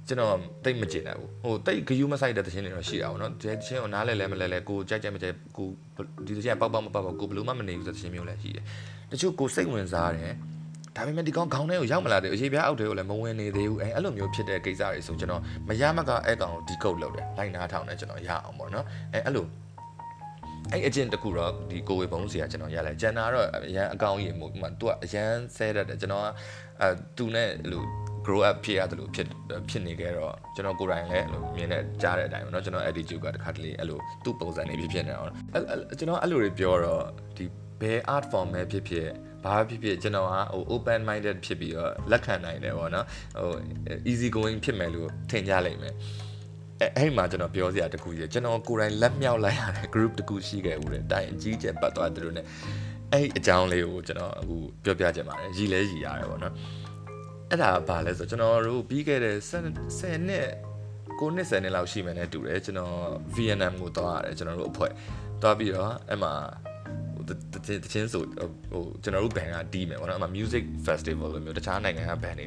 [0.08, 0.32] ကျွန်တော်
[0.66, 5.68] တိတ်မကျင်နိုင်ဘူးဟိုတိတ်ဂယူးမဆိုင်တဲ့တခြင်းတွေတော့ရှိတာပေါ့နော်ဒီတခြင်းကိုနားလဲလဲမလဲလဲကိုကြိုက်ကြိုက်မကြိုက်ကို
[6.28, 8.64] ဒီတခြင်းပေါက်ပေါက်မပေါက်ပေါက်ကိုဘလို့မှမနေဘူးဆိုတဲ့တခြင်းမျိုးလည်းရှိတယ်
[9.12, 10.34] တချို့ကိုစိတ်ဝင်စားတယ်
[10.96, 19.46] ဒါပေမဲ့ဒီကောင်ခေါင်းထဲကိုရောက်မလာတဲ့အရေးပြားအောက်ထဲကိုလည်းမဝင်နေသေးဘူးအဲအဲ့လိုမျိုးဖြစ်တဲ့ကိစ္စတွေဆိုကျွန်တော်မရမကအဲ့ကောင်ကိုဒီကုတ်လုပ်တယ်လိုက်နာထောင်တယ်ကျွန်တော်ရအောင်ပေါ့နော်အဲအဲ့လို
[20.72, 26.28] အဲ့အကျင့်တခုတော့ဒီကိုဝေဘုံစီကကျွန်တော်ရလိုက်ကျန်တာတော့အရန်အကောင်းကြီးမို့ဒီမှာ तू ကအရန်ဆဲတတ်တယ်ကျွန်တော်က
[26.82, 27.88] အဲသူနဲ့လို့
[28.28, 29.28] grow up ဖြစ်ရတယ်လို့ဖြစ်
[29.70, 35.32] ဖြစ်နေခဲ့တော့ကျွန်တော်ကိုယ်တိုင်လည်းအဲ့လိုမြင်တဲ့ကြားတဲ့အတိုင်းပေါ့နော်ကျွန်တော် attitude ကတခါတလေအဲ့လိုသူ့ပုံစံလေးဖြစ်ဖြစ်နေအောင်
[36.00, 37.04] ကျွန်တော်အဲ့လိုတွေပြောတော့
[37.38, 37.46] ဒီ
[37.82, 39.08] ဘယ် art form ပဲဖြစ်ဖြစ်
[39.44, 43.06] ဘာဖြစ်ဖြစ်ကျွန်တော်ကဟို open minded ဖြစ်ပြီးတော့လက်ခံနိုင်တယ်ပေါ့နော်
[43.40, 43.52] ဟို
[44.12, 45.96] easy going ဖြစ်မယ်လို့ထင်ကြလိမ့်မယ်
[46.82, 52.42] အဲအဲ့မှာကျွန်တော်ပြောစရာတခုကြီးကျွန်တော်ကိုယ်တိုင်လက်မြောက်လိုက်ရတဲ့ group တခုရှိခဲ့ဦးတယ်တိုင်အကြီးကျယ်ပတ်သွားတယ်လို့ ਨੇ
[53.14, 56.54] အဲ့အကြောင်းလေးကိုကျွန်တော်အခုပြောပြချင်ပါတယ်ရည်လဲရည်ရတယ်ပေါ့နော်
[57.52, 59.64] အဲ့ဒါဘာလဲဆိုကျွန်တော်တို့ပြီးခဲ့တဲ့10
[60.30, 60.48] နှစ်
[61.20, 62.96] 9နှစ်10နှစ်လောက်ရှိမယ်နဲ့တူတယ်ကျွန်တော်
[63.36, 64.92] VNM ကိုသွားရတယ်ကျွန်တော်တို့အဖွဲ့
[65.42, 66.34] သွားပြီးတော့အဲ့မှာ
[67.54, 67.56] တ
[67.94, 68.24] ချင်းဆို
[68.72, 72.46] ဟိုကျွန်တော်တို့ဘန်ကတီးမယ်ပေါ့နော်အမှ music festival လိုမျိုးတခြားနိုင်ငံကဘန်တွေ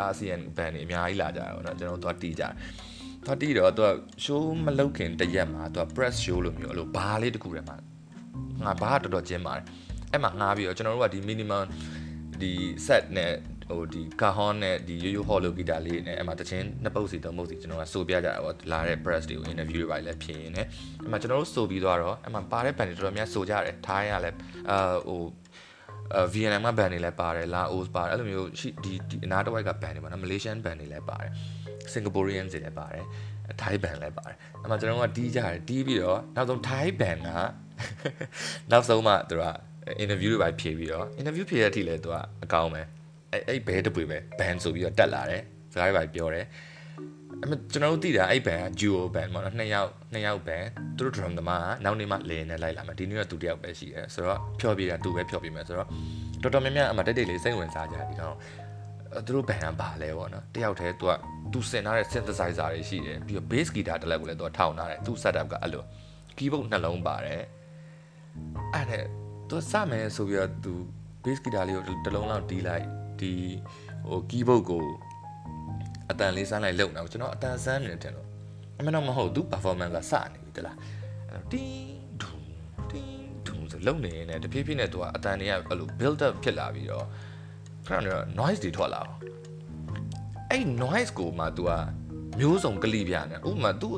[0.00, 2.52] အာဆီယံဘန်တွေအများကြီးလာကြတယ်ပေါ့နော်ကျွန်တော်တို့သွားတီးကြတယ်
[3.24, 3.90] သွားတီးတော့သူက
[4.24, 7.76] show မလုပ်ခင်တရက်မှာသူက press show လိုမျိုးအဲ့လိုဘားလေးတခုတည်းမှာ
[8.64, 9.64] ငါဘားတော်တော်ကျင်းပါတယ်
[10.12, 11.64] အဲ့မှာငားပြီးတော့ကျွန်တော်တို့ကဒီ minimum
[12.40, 12.52] ဒီ
[12.86, 13.32] set နဲ့
[13.72, 20.58] ဟိုဒီကာဟွန်နဲ့ဒီရိုးရိုးဟော်လိုဂီတာလေးနဲ့အဲ့မှာတချင်းနှစ်ပုတ်စီသုံးပုတ်စီကျွန်တော်ကဆိုပြကြတာပေါ့လာတဲ့ press တွေကို interview တွေပါလည်းဖြစ်ရင်ね
[21.02, 24.30] အဲ့မှာကျွန်တော်တို့ဆိုပြီးသွားတော့အဲ့မှာပါတဲ့ band တွေတော်တော်များဆိုကြတယ်ထားရလဲ
[24.70, 25.22] အာဟို
[26.14, 31.30] အဲ VNM က band တွေလည်းပါတယ်လာ OS ပါတယ်အဲ့လိုမျိုးရှိဒီဒီအနားတစ်ဝိုက်က band တွေပါနော် Malaysian band တွေလည်းပါတယ်
[31.92, 33.04] Singaporean တွေလည်းပါတယ်
[33.62, 37.30] Thai band လည်းပါတယ်အဲ့မှာကျွန်တော်ကတီးကြတယ်တီးပြီးတော့နောက်ဆုံး Thai band က
[38.70, 39.44] နောက်ဆုံးမှသူက
[40.02, 42.82] interview တွေပါဖြေပြီးတော့ interview ဖြေတဲ့အထိလည်းသူကအကောင်းပဲ
[43.32, 46.46] အဲ့အဲ့ဘဲတပွေပဲ ban ဆိုပြီးတော့တက်လာတယ်စကားတွေပါပြောတယ်
[47.42, 50.62] အမကျွန်တော်တို့သိတာအဲ့ ban က duo ban ပေါ့နော်နှစ်ယောက်နှစ်ယောက် ban
[50.96, 55.88] သူတို့ drum သမားကနောက်နေ့မှလေနဲ့လိုက်လာမယ်ဒီနေ့တော့သူတယောက်ပဲရှိတယ်ဆိုတော့ဖြောပြတာသူပဲဖြောပြမယ်ဆိုတော့
[56.42, 58.36] တော်တော်များများအမတက်တက်လေးစိတ်ဝင်စားကြဒီကောင်
[59.26, 61.12] သူတို့ဘန်ကပါလဲပေါ့နော်တယောက်တည်းသူက
[61.52, 65.84] သူစင်ထားတဲ့ synthesizer တွေရှိတယ်ပြီးတော့ bass guitar တစ်လက်ကိုလည်းသူကထောင်ထားတယ်သူ setup ကအဲ့လို
[66.36, 67.42] keyboard နှလုံးပါတယ်
[68.74, 69.00] အဲ့ဒါ
[69.50, 70.72] သူစမယ်ဆိုပြီးတော့သူ
[71.22, 73.32] bass guitar လေးကိုတစ်လုံးလောက်တီးလိုက် ဒီ
[74.08, 74.84] ဟို keyboard ကို
[76.10, 78.26] အတန်လေးစမ်းလိုက်လုံတော့ကျွန်တော်အတန်စမ်းနေတယ်လို့
[78.78, 80.76] အမှန်တော့မဟုတ်သူ performance ကစနေပြီတလား
[81.52, 82.30] တင်းဒူ
[82.90, 87.04] တင်းဒူဆိုလုံနေနေတဖြည်းဖြည်းနဲ့သူကအတန်တွေကအဲ့လို build up ဖြစ်လာပြီးတော့
[87.86, 89.20] ခဏတော့ noise တွေထွက်လာအောင်
[90.50, 91.70] အဲ့ noise ကိုမှ तू က
[92.38, 93.88] မျိုးစုံကလိပြနေဥပမာ तू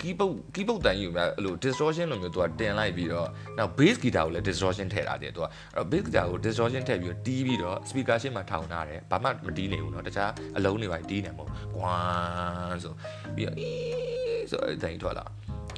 [0.00, 12.92] ကီးပုတ်ကီးပုတ်တန်ယူများအဲ့လို distortion လိုမျိုးသူကတင်လိုက်ပြီးတော့နောက် bass guitar ကိုလည်း distortion ထည့်ထားတယ်သူကအဲ့တော့ bass guitar ကို distortion ထည့်ပြီးတော့တီးပြီးတော့ speaker ရှင်းမှာထောင်ထားတယ်ဘာမှမတီးနေဘူးเนาะတခြားအလုံးတွေပါတီးနေမဟုတ်ကွမ်ဆို
[13.36, 15.24] ပြီးတော့အီးဆိုအဲ့အတိုင်းထွက်လာ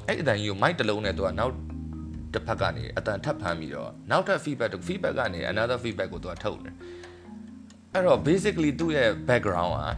[0.06, 1.52] အဲ့အတိုင်းယူ mic တစ်လုံးနဲ့သူကနောက်
[2.34, 6.74] တစ်ဖက်ကနေအတန်ထပ်ဖမ်းပြီးတော့နောက်ထပ် feedback တို့ feedback ကနေ another feedback ကိုသူကထုတ်တယ်
[7.92, 9.94] အဲ့တော့ basically သူ့ရဲ့ background อ่ะ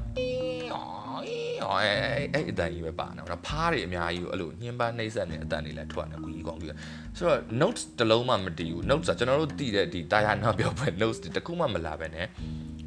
[1.69, 1.91] အော်အဲ
[2.33, 6.69] အဲ့အတန်ကြီးပဲပါနော်ဖားတွေအများကြီးကိုအဲ့လိုညှင်းပန်းနှိမ့်ဆက်နေအတန်တွေလည်းထွက်နေကွီကောင်းပြီး
[7.17, 12.17] ဆိုတော့ notes တစ်လုံးမှမတည်ဘူး notes ကကျွန်တော်တို့တည်တဲ့ဒီတာယာနောက်ပြောပဲ notes တခုမှမလာပဲね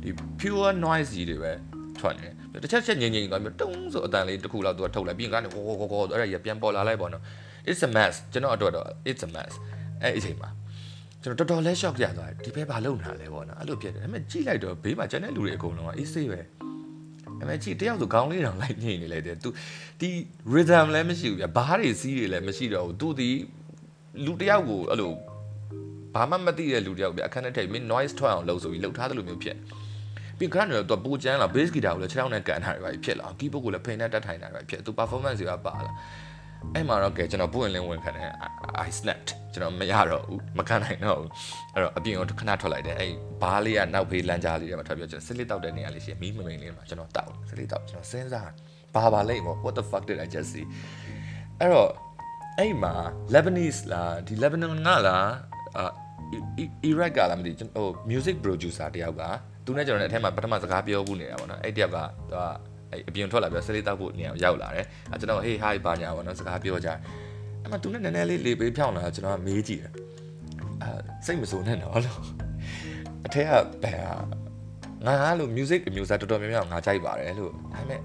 [0.02, 0.10] ဒီ
[0.40, 1.52] pure noise ကြီးတွေပဲ
[2.00, 7.22] ထွက်နေတယ်တစ်ချက်ချက်ငြိမ်ငြိမ်သွားပြီးတုံးဆိုအတန်လေးတစ်ခုလောက်သူကထုတ်လိုက်ပြီးရင်ကနေဟိုဟိုဟိုအဲ့ဒါကြီးပြန်ပေါ်လာလိုက်ပေါ့နော်
[7.70, 9.52] it's a mess ကျွန်တော်အတွက်တော့ it's a mess
[10.02, 10.50] အဲ့အချိန်မှာ
[11.22, 16.40] ကျွန်တော်တော်တော်လဲ shock ရသွားတယ်ဒီဘဲဘာလုပ်နေတာလဲပေါ့နော်အဲ့လိုဖြစ်တယ်ဒါပေမဲ့ကြည့်လိုက်တော့ဘေးမှာကျန်တဲ့လူတွေအကုန်လုံးကအေးဆေးပဲ
[17.42, 19.49] အမေကြီးတယောက်ဆိုခေါင်းလေးတောင်လိုက်ညိနေလိုက်တယ်သူ
[20.01, 20.09] ဒီ
[20.55, 23.29] rhythm လည်းမရှိဘူးဗျဘားတွေစီးတွေလည်းမရှိတော့ဘူးသူဒီ
[24.25, 25.12] လူတယောက်ကိုအဲ့လို
[26.14, 29.57] ဘာမှမသိတဲ့လူတယောက်ဗျအခန်းထဲထိုင်မင်း noise ထွက်အောင်လုပ်ဆိုပြီးလှုပ်ထားသလိုမျိုးဖြစ်
[30.38, 35.92] ပြီး grand တော့သူပူချမ်းလာ bass guitar ကိုလည်းခြေထောက်နဲ့ကန်ထားတယ်ဗျဖြစ်လာ keyboard ကိုလည်းဖိနှက်တက်ထိုင်တာဗျဖြစ်သူ performance တွေကပါလာ
[36.75, 38.31] အဲ့မှာတော့ကဲကျွန်တော်ပွင့်လင်းဝင်ခံတယ်
[38.87, 41.31] I snapped ကျွန်တော်မရတော့ဘူးမခံနိုင်တော့ဘူး
[41.75, 48.51] အဲ့တော့အပြင်ကိုခဏထွက်လိုက်တယ်အဲ့ဘားလေးကနောက်ဖေးလမ်းကြားလေးတွေမှာထွက်ပြီးကျွန်တော်စစ်လေးတောက်တဲ့နေရာလေးရှိမီးမမိန်လေးမှာကျွန်တော်တောက်စစ်လေးတောက်ကျွန်တော်စဉ်းစား
[48.95, 50.66] ဘာပါလိမ့်မော what the fuck did I just see
[51.61, 51.90] အဲ့တော့
[52.59, 52.95] အဲ့မှာ
[53.35, 55.29] Lebanese လားဒီ Lebanon ကလား
[55.77, 55.90] အာ
[56.90, 59.23] Iraq ကလားမသိကျွန်တော်ဟို music producer တယောက်က
[59.64, 61.99] သူနဲ့ကျွန်တော်နဲ့အထက်မှာပထမစကားပြောဘူးနေတာပေါ့နော်အဲ့တယောက်က
[62.31, 62.45] သူက
[62.92, 69.92] အဲ့အပြင်ထွက်လာပြီးစလေးတောက်ဖို့နေရာရောက်လာတယ်အဲကျွန်တော် hey hi ပါညာပေါ့နော်စကားပြောကြအဲ့မှာသူနဲ့နည်းနည်းလေးလေပေးဖြောင်းလာကျွန်တော်ကမေးကြည့်တယ်
[70.83, 70.90] အဲ
[71.27, 72.20] စိတ်မစိုးနဲ့တော့လို့
[73.27, 73.51] အထက်က
[73.83, 74.14] ဘယ်ဟာ
[75.07, 78.01] ငါလို့ music အမျိုးသားတော်တော်များများငါကြိုက်ပါတယ်လို့ဒါပေမဲ့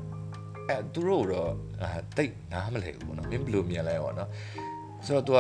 [0.70, 1.50] အဲသူတို့တော့
[1.82, 4.30] အဲတိတ်နားမလဲဘူးပေါ့နော်မင်းဘယ်လိုမြင်လဲပေါ့နော်
[5.06, 5.40] ဆိုတော့ तू က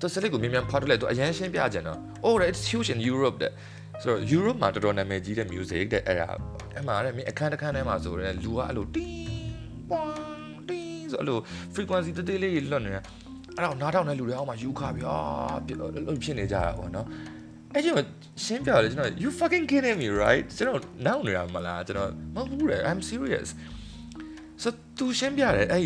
[0.00, 3.52] သူစလိကိုမြန်မြန်ဖောက်ထုတ်လိုက်သူအရန်ရှင်းပြကြတယ်နော် oh it's huge in Europe တဲ့
[4.02, 6.28] ဆိုတော့ Europe မှာတော်တော်နာမည်ကြီးတဲ့ music တဲ့အဲ့ဒါ
[6.74, 9.52] အဲ့မှာတဲ့မင်းအခန်းတစ်ခန်းထဲမှာဆိုတော့လူကအဲ့လိုတင်း
[9.90, 10.12] ပွန်
[10.68, 11.38] တင်းဆိုအဲ့လို
[11.74, 13.02] frequency တေးသေးလေးလွတ်နေတယ်
[13.56, 15.18] အဲ့တော့နားထောင်တဲ့လူတွေအောက်မှာယူခါပြီးအာ
[15.66, 17.06] ဖြစ်နေကြတာပေါ့နော်
[17.74, 18.02] အဲ့ကျမှ
[18.44, 23.48] ရှင်းပြတယ်ကျွန်တော် you fucking kidding me right ကျွန်တော်နောက်နေတာမလားကျွန်တော်မဟုတ်ဘူးလေ I'm serious
[24.62, 25.84] ဆိုသူရှင်းပြတယ်အဲ့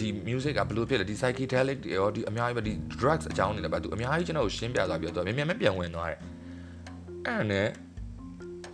[0.00, 6.20] ဒီ music ကဘယ်လိုဖြစ်လဲဒီ psychedelic တွေရောဒီအများကြီးပဲဒီ drugs အကြောင်းတွေလည်းပဲသူအများကြီးကျွန်တော်ကိုရှင်းပြသွားပြီးတော့သူမြန်မြန်ပြန်ဝင်သွားတယ်
[7.26, 7.68] အဲ့ဒါနဲ့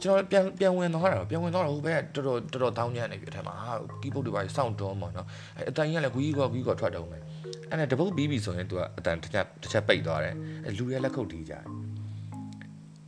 [0.03, 7.23] ကျွန်တော်ပြန်ပြန်ဝင်သွားတာပြန်ဝင်သွားတာဟိုဘက်တော်တော်တော်တော်တောင်းညံ့နေပြီအထက်မှာဟာ keyboard တွေပါစောင့်တွန်းမှာနော်အဲ့အတန်ကြီးကလည်းဂူကြီးကောဂူကြီးကောထွက်တော့မယ်
[7.71, 10.35] အဲ့နဲ့တပုတ်ပြီးပြီဆိုရင်သူကအတန်တစ်ချက်တစ်ချက်ပိတ်သွားတယ်
[10.65, 11.65] အဲ့လူတွေလက်ခုပ်တီးကြတယ်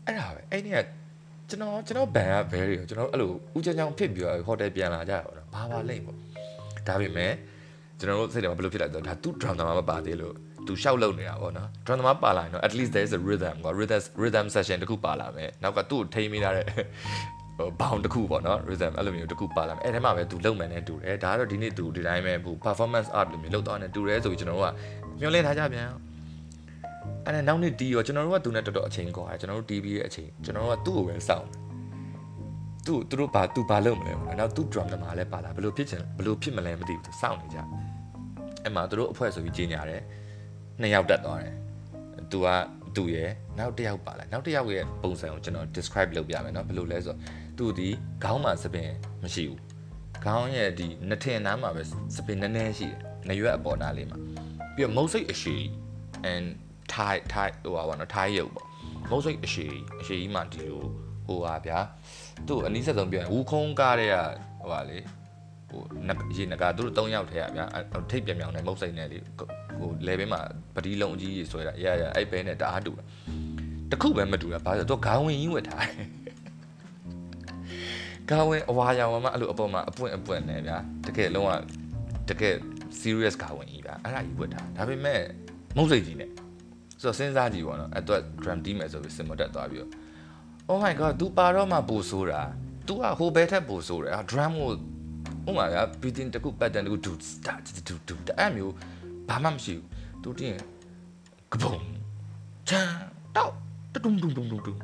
[0.07, 0.76] အဲ့ဒါပဲအဲ့ဒီက
[1.48, 6.16] ကျွန်တော်ကျွန်တော်ဘန်ကဘဲရီကိုကျွန်တော်အဲ့လိုဦးချောင်းချောင်းဖြစ်ပြီးတော့ဟိုတယ်ပြန်လာကြရတော့ဘာပါလိမ့်ပေါ့
[6.88, 7.33] ဒါပေမဲ့
[7.98, 10.35] ကျွန်တော်တို့စိတ်ထဲမှာဘယ်လိုဖြစ်လဲဆိုတော့ဒါသူ drum တမမပါသေးလို့
[10.66, 16.64] သူရှောက်လုံနေတာပေါ့နော် drum တမပါလာရင်တော့ at least there is a rhythm ကွာ rhythm rhythm session တခုပါလာမယ်နောက်ကသူ့ကိုထိမ့်မိတာတဲ့
[17.59, 24.75] ဟိုဘောင်တစ်ခုပေါ့နော် rhythm အဲ့လိုမျိုးတစ်ခုပါလာမယ်အဲ့ထဲမှာပဲသူလုံမယ်နဲ့တူတယ်ဒါကတော့ဒီနေ့သူဒီတိုင်းပဲဟို performance art လိုမျိုးလုံသွားတယ်တူတယ်ဆိုပြီးကျွန်တော်တို့က
[25.20, 25.88] မျှော်လင့်ထားကြပြန်
[27.27, 31.46] အဲ့ဒါနောက်နေ့ဒီရောကျွန်တော်တို့ကသူနဲ့တော်တော်အချိန်ကွာကျွန်တော်တို့ TV ရဲ့အချိန်ကျွန်တော်တို့ကသူ့ကိုပဲစောင့်
[32.87, 37.59] သူသူတို့ဘာသူဘာလုပ်မလဲပေါ့နောက်သူ drum တမာလည်းပါလာဘယ်လိုဖြစ်ချင်ဘယ်လိုဖြစ်မလဲမသိဘူးသူစောင့်နေကြ
[38.64, 40.03] အဲ့မှာသူတို့အဖွဲ့ဆိုပြီးကြီးညာတယ်
[40.81, 41.55] နှစ်ယောက်တက်သွားတယ်
[42.31, 42.47] သူက
[42.95, 47.19] သူရယ်နောက်တစ်ယောက်ပါလာနောက်တစ်ယောက်ရဲ့ပုံစံကိုကျွန်တော် describe လုပ်ပြမယ်เนาะဘယ်လိုလဲဆိုတော့
[47.58, 47.89] သူဒီ
[48.23, 48.89] ခေါင်းမှာစပင်
[49.23, 49.60] မရှိဘူး
[50.25, 51.84] ခေါင်းရဲ့ဒီနှထင်နားမှာပဲ
[52.15, 52.97] စပင်နည်းနည်းရှိတယ်
[53.29, 54.17] နရွက်အပေါ်နားလေးမှာ
[54.75, 55.55] ပြီးတော့မုတ်စိတ်အရှိ
[56.34, 56.45] and
[56.93, 58.67] thai thai ဟိုပါဘောနော် thai ရုပ်ပေါ့
[59.12, 59.67] မုတ်စိတ်အရှိ
[60.01, 60.79] အရှိကြီးမှဒီလို
[61.27, 61.79] ဟိုပါဗျာ
[62.47, 64.15] သူ့အနည်းဆက်ဆုံးပြောရင်ဝူခုံးကားတဲ့က
[64.60, 64.97] ဟိုပါလေ
[65.69, 65.81] ဟို
[66.38, 67.65] ရေနဂါသူတို့၃ယောက်ထဲရဗျာ
[68.12, 69.17] ထိတ်ပြမြောင်နေမုတ်စိတ်နဲ့လေ
[69.80, 70.40] ဟိုလေဘင်းမှာ
[70.74, 73.04] ပတိလုံးအကြီးကြီးဆွဲတာရရအဲ့ဘဲနဲ့တအားတူတာ
[73.90, 76.06] တခုပဲမတူတာဘာလို့တော့ခေါင်းဝင်ကြီးဝတ်ထားတယ်
[78.28, 81.50] ခေါင်းဝင်အဝါရောင်မှာအဲ့လိုအပေါ်မှာအပွင့်အပွင့်နဲ့ဗျာတကယ်လုံးဝ
[82.28, 82.54] တကယ်
[83.00, 85.20] serious ခေါင်းဝင်ကြီးဗျာအဲ့ဒါကြီးဝတ်ထားဒါပေမဲ့
[85.76, 86.30] မုတ်စိတ်ကြီးနဲ့
[87.00, 89.90] ဆိုတော့စဉ်းစားကြည့်ပေါ့နော်အဲ့တော့ drum တီးမယ်ဆိုပြီးစင်မတက်သွားပြီးတော့
[90.70, 92.42] oh my god तू ပါတော့မှပို့ဆိုးတာ
[92.86, 94.72] तू ကဟိုဘဲထက်ပို့ဆိုးတယ် drum ကို
[95.48, 98.74] ဥမာက beating တခု pattern တခု do start do do အဲ့မျိုး
[99.30, 99.86] ဘာမှမရှိဘူး
[100.22, 100.58] तू တင်း
[101.52, 101.76] ကပုံ
[102.68, 102.94] ချမ်း
[103.36, 103.52] တော့
[103.92, 104.76] တုံတုံတုံတုံတုံ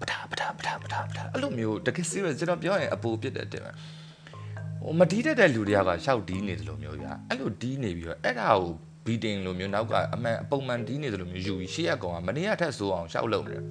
[0.00, 8.72] ပတာပတာပတာပတာပတာအဲ့လိုမျိုးတကယ် serious ကျွန်တော်ပြောရင်အပူဖြစ်တဲ့တင်ဟိုမတီးတတ်တဲ့လူတွေကရှောက်တီးနေတယ်လို့မျိုးပြအဲ့လိုတီးနေပြီးတော့အဲ့ဒါကို
[9.04, 13.64] beating လိုမျိုးနောက်ကအမှန်အပုံမှန်တီးနေတယ်လို့မျိုးယူပြီးရှေ့ရကောင်ကမနေ့ကထက်ဆိုးအောင်ရှောက်လုံနေတယ်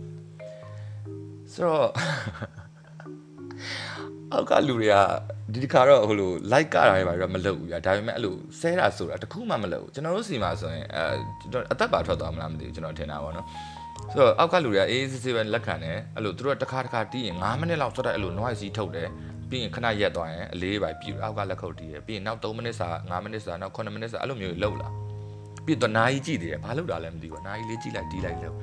[1.53, 1.89] ဆိုတော့
[4.33, 4.95] အောက်ကလူတွေက
[5.53, 11.03] ဒီတစ်ခါတော့ဟိုလို like ကတာတွေပါတော့မလုပ်ဘူးကြာဒါပေမဲ့အဲ့လိုဆဲတာဆိုတာတခုမှမလုပ်ဘူးကျွန်တော်တို့စီမှာဆိုရင်အဲ
[11.71, 13.45] အသက်ပါထွက်သွားမလားမသိဘူးကျွန်တော်ထင်တာပေါ့နော်
[14.11, 19.09] ဆိုတော့အောက်ကလူတွေကအေးစစ်စစ်ပဲလက်ခံတယ်အဲ့လိုသူတို့တစ်ခါတစ်ခါတီးရင်9မိနစ်လောက်ဆိုတော့အဲ့လို noise ထုတ်တယ်
[19.49, 24.87] ပြီးရင်ခဏရက်သွားရင်အလေးပဲပြူအောက်ကလက်ခုပ်တီးရပြီးရင်နောက်3မိနစ်စာ5မိနစ်စာနောက်9မိနစ်စာအဲ့လိုမျိုးလှုပ်လာ
[25.65, 28.55] ပြီးတော့နားကြီးကြည့်တယ်ဘာလုပ်တာလဲမသိဘူးနားကြီးလေးကြည့်လိုက်တီးလိုက်လို့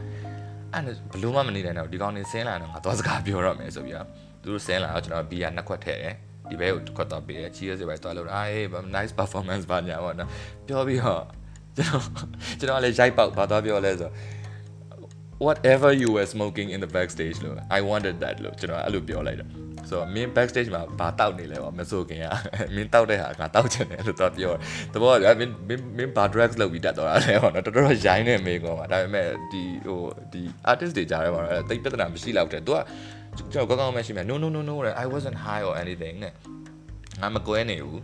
[0.72, 4.08] အဲ့ဘလို့မှမနေနိုင်တော့ဒီကောင်နေဆင်းလာတော့ငါသွားစကားပြောရမယ်ဆိုပြီးတော့
[4.44, 6.14] သူတို့ဆင်းလာတော့ကျွန်တော်ဘီယာနှစ်ခွက်ထည့်တယ်
[6.48, 10.28] ဒီဘဲကိုခွက်တော့ပေးတယ် cheers ပဲတွားလို့အာဟေး nice performance ပါညာပေါ့နော်
[10.66, 11.22] ပြောပြီးတော့
[11.76, 12.02] ကျွန်တော်
[12.58, 14.10] ကျွန်တော်လည်းရိုက်ပေါက်ဘာသွားပြောလဲဆို
[15.46, 19.50] whatever you were smoking in the backstage လို့ I wanted that လို့ကျွန်တော်အဲ့လိုပြောလိုက်တော့
[19.88, 22.26] ဆိုတော့ main backstage မှာဘာတောက်နေလဲပေါ့မဆိုခင်က
[22.74, 24.60] မင်းတောက်တဲ့ဟာငါတောက်ချင်တယ်လို့တော့ပြောတယ်
[24.94, 30.00] တဘောကမင်းမင်းမင်းဘာ drugs လုပ်ပြီးတက်သွားတာလဲပေါ့နော်တော်တော်ရိုင်းနေမေကောပါဒါပေမဲ့ဒီဟို
[30.32, 32.78] ဒီ artist တွေကြားထဲမှာတိတ်ပြဿနာမရှိတော့တဲ့သူက
[33.36, 36.32] ကျွန်တော်ကောင်းကောင်းမရှိမြ no no no no I wasn't high or anything နဲ့
[37.20, 38.02] ငါမကွဲနေဘူး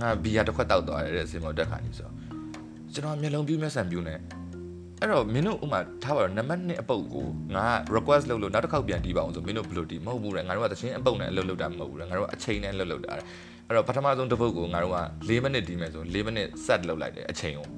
[0.00, 2.08] ငါဘီယာတစ်ခွက်တောက်သွားတယ်တဲ့စင်မောတက်ခါနေဆို
[2.94, 4.14] ကျွန်တော်မျက်လုံးပြူးမျက်စံပြူးနေ
[5.00, 13.12] အဲ့တော့မင်းတို့ဥမာထားပါတော့နံပါတ်1အပုတ်ကိုငါ request လုပ်လို့နောက်တစ်ခေါက်ပြန်တီးပါအောင်ဆိုမင်းတို့ဘယ်လိုတီးမဟုတ်ဘူးလေငါတို့ကတချင်းအပုတ်နဲ့အလုပ်လုပ်တာမဟုတ်ဘူးလေငါတို့ကအချိန်နဲ့လုပ်လုပ်တာ
[13.66, 17.68] အဲ့တော့ပထမဆုံးတစ်ပုတ်ကိုငါတို့က4မိနစ်တီးမယ်ဆို4မိနစ် set လုပ်လိုက်တယ်အချိန်ကို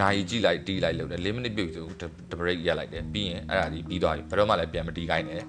[0.00, 2.02] နိုင်ကြည့်လိုက်တီးလိုက်လုပ်တယ်4မိနစ်ပြုတ်ဆိုတ
[2.40, 5.42] break ရက်လိုက်တယ်ပြီးရင်အဲ့ဒါဒီပြီးသွားပြီဘယ်တော့မှလည်းပြန်မတီးခိုင်းနဲ့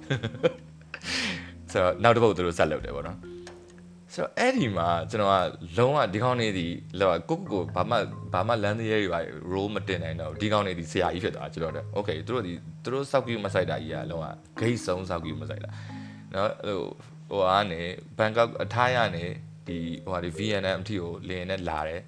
[1.71, 3.17] ဆိုတော့နောက်တစ်ပုတ်သူတို့ဆက်လုပ်တယ်ပေါ့နော်
[4.13, 5.35] ဆိုတော့အဲ့ဒီမှာကျွန်တော်က
[5.77, 7.95] လုံးဝဒီကောင်းနေသည်လောက်ကိုကိုဘာမှ
[8.33, 9.19] ဘာမှလမ်းသေးရတွေပါ
[9.51, 14.25] role မတင်နိုင်တော့ဒီကောင်းနေသည်ဆရာကြီးဖြစ်သွားကျွန်တော်တို့ okay သူတို့ဒီသူတို့စောက်ကူးမဆိုင်တာကြီးကလုံးဝ
[14.59, 15.69] ဂိတ်ဆုံးစောက်ကူးမဆိုင်တာ
[16.33, 16.79] နော်ဟို
[17.29, 17.81] ဟိုအားနေ
[18.17, 19.23] ဘန်ကောက်အထားရနေ
[19.67, 22.01] ဒီဟိုဟာဒီ VNM အထိကိုလင်းနဲ့လာတယ်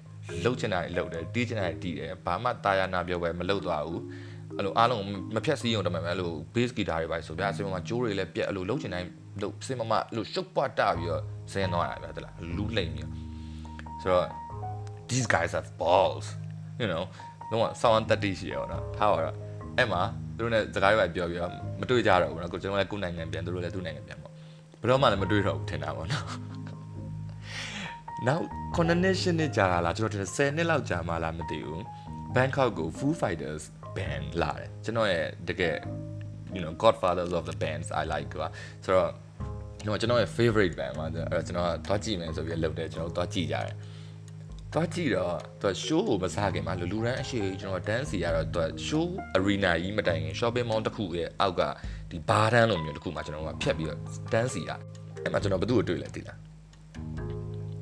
[0.44, 4.02] လှုပ်ချင်တာတွေလှုပ်တယ်တီးချင်တာတွေတီးတယ်ဘာမှတာယာနာပြောပဲမလှုပ်သွားဘူး
[4.56, 5.02] အဲ့လိုအားလုံး
[5.34, 9.08] မဖြတ်စည်းအောင်တမန်အဲ့လို bass guitar တွေပါဆိုဗျာအစင်မှာကျိုးတွေလည်းပြက်အဲ့လိုလှုပ်ချင်တိုင်း
[9.40, 13.08] လှုပ်စင်မမအဲ့လိုရှုပ်ပွားတပြီးတော့ဆင်းသွားတာဗျာတလားလူးလိမ့်ပြီး
[14.02, 14.26] ဆိုတော့
[15.10, 16.26] these guys have balls
[16.80, 17.04] you know
[17.50, 19.36] တော့ဆောင်းတက်တီရှိရတော့ထားပါတော့
[19.78, 20.02] အဲ့မှာ
[20.36, 24.32] သူတို့ ਨੇ စကားတွေပြောပြီးတော့မတွေ့ကြတော့ဘူးနော်ကိုကျွန်တော်လည်းကိုနိုင်ငံပြန်သူတို့လည်းသူ့နိုင်ငံပြန်ပေါ့
[24.80, 26.26] ဘယ်တော့မှလည်းမတွေ့တော့ဘူးထင်တာပေါ့နော်
[28.26, 31.80] နောက်9နှစ်10နှစ်ကြာလာကျွန်တော်10နှစ်လောက်ကြာမှလားမသိဘူး
[32.34, 33.62] Bangkok ကို Foo Fighters
[33.96, 35.76] band လာတယ်ကျွန်တော်ရဲ့တကယ်
[36.54, 38.48] you know godfathers of the bands I like ကွာ
[38.84, 39.10] ဆိုတော့
[39.84, 43.74] ကျွန်တော်ကျွန်တော်ရဲ့ favorite band ပါအဲ့တော့ကျွန်တော်သွားကြည့်မယ်ဆိုပြီးလှုပ်တယ်ကျွန်တော်သွားကြည့်ကြတယ်
[44.72, 51.62] သွားကြည့်တော့သူ show ကိုမစားခင်မှာလူလူရန်အရှိကျွန်တော် dance စီရတော့သူ show arena ကြီးမတိုင်ခင် shopping mall တစ်ခုရဲ့အောက်က
[52.10, 53.98] ဒီဘားတန်းလိုမျိုးတစ်ခုမှာကျွန်တော်ကဖြတ်ပြီးတော့
[54.32, 54.70] dance စီရ
[55.22, 56.38] အဲ့မှာကျွန်တော်ဘသူ့ကိုတွေ့လဲသိလား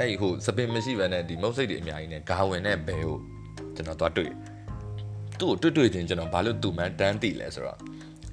[0.01, 3.17] အဲ့ဟိုစပင်မရှိဘဲနဲ့ဒီမုတ်စိတ်တွေအများကြီးနဲ့ဂါဝင်နဲ့ဘဲကို
[3.77, 4.31] ကျွန်တော်သွားတွေ့
[5.43, 7.79] သူ့ကိုတွေ့တွေ့ချင်းကျွန်တော်ဘာလို့သူ့မှန်းတန်းတည်လဲဆိုတော့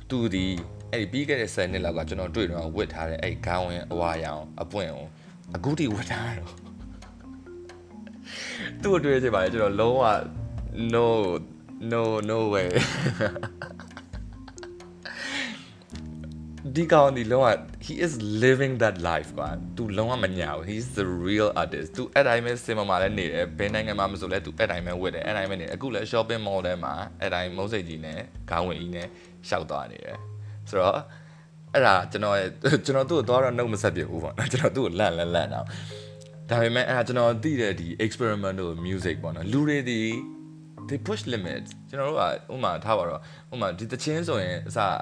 [0.09, 0.45] သူဒီ
[0.91, 5.09] အဲ့ဒီပြီးခဲ့တဲ့10နှစ်လောက်ကကျွန်တော်တွေ့တော့ဝစ်ထားတဲ့အဲ့ခေါင်းဝင်အဝါရောင်အပွင့်အောင်
[5.55, 6.51] အခုထိဝစ်ထားတော့
[8.81, 10.03] သူ့အတွေ့အကြုံပါလေကျွန်တော်လုံးဝ
[10.93, 11.07] no
[11.91, 12.69] no no way
[16.75, 17.47] ဒီကောင်ဒီလုံးဝ
[17.85, 28.19] he is living that life ကွာသူလုံးဝမညာဘူး he's the real artist သူအဲ့တိုင်းပဲစင်မမာလည်းနေတယ်ဘယ်နိုင်ငံမှာမဆိုလဲသူအဲ့တိုင်းပဲဝတ်တယ်အဲ့တိုင်းပဲနေအခုလည်း shopping mall ထဲမှာအဲ့တိုင်းမုန်းစိတ်ကြီးနဲ့
[28.49, 29.07] ခေါင်းဝင်ကြီးနဲ့
[29.49, 30.17] ရှောက်သွားနေတယ်
[30.69, 30.97] ဆိုတော့
[31.73, 32.37] အဲ့ဒါကျွန်တော်
[32.85, 35.65] ကျွန်တော်သူ့ကိုသွားတော့နှုတ်မဆက်ပြဘူးပေါ့နော်ကျွန်တော်သူ့ကိုလန့်လန့်လန့်တော့
[36.49, 39.99] ဒါပေမဲ့အဲ့ဒါကျွန်တော်သိတဲ့ဒီ experimental music ပေါ့နော်လူတွေဒီ
[40.87, 43.19] they push limits ကျွန်တော်တို့ကဥမာထားပါတော့
[43.53, 44.95] ဥမာဒီတချင်းဆိုရင်အစား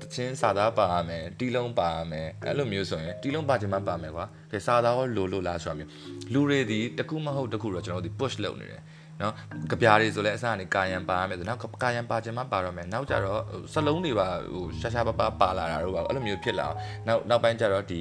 [0.00, 5.90] တချင်းစာသားပါရမယ်တီးလုံးပါရမယ်အဲ့လိုမျိုးဆိုရင်တီးလုံးပါချင်မှပါမယ်ကွာကဲစာသားရောလိုလိုလားဆိုတာမျိုး
[6.32, 8.82] လူတွေဒီတခုမဟုတ်တခုတော့ကျွန်တော်တို့ဒီ push လုပ်နေတယ်
[9.22, 9.34] နော်
[9.70, 13.40] ကြပြားတွေဆိုလဲအစားကနေကာယံပါရမယ်ဆိုနောက်ကာယံပါချင်မှပါတော့မယ်နောက်ကြတော့
[13.72, 16.66] စလုံးတွေပါဟိုရှာရှာပပပါလာတာတို့ပါအဲ့လိုမျိုးဖြစ်လာ
[17.06, 18.00] နောက်နောက်ပိုင်းကျတော့ဒီ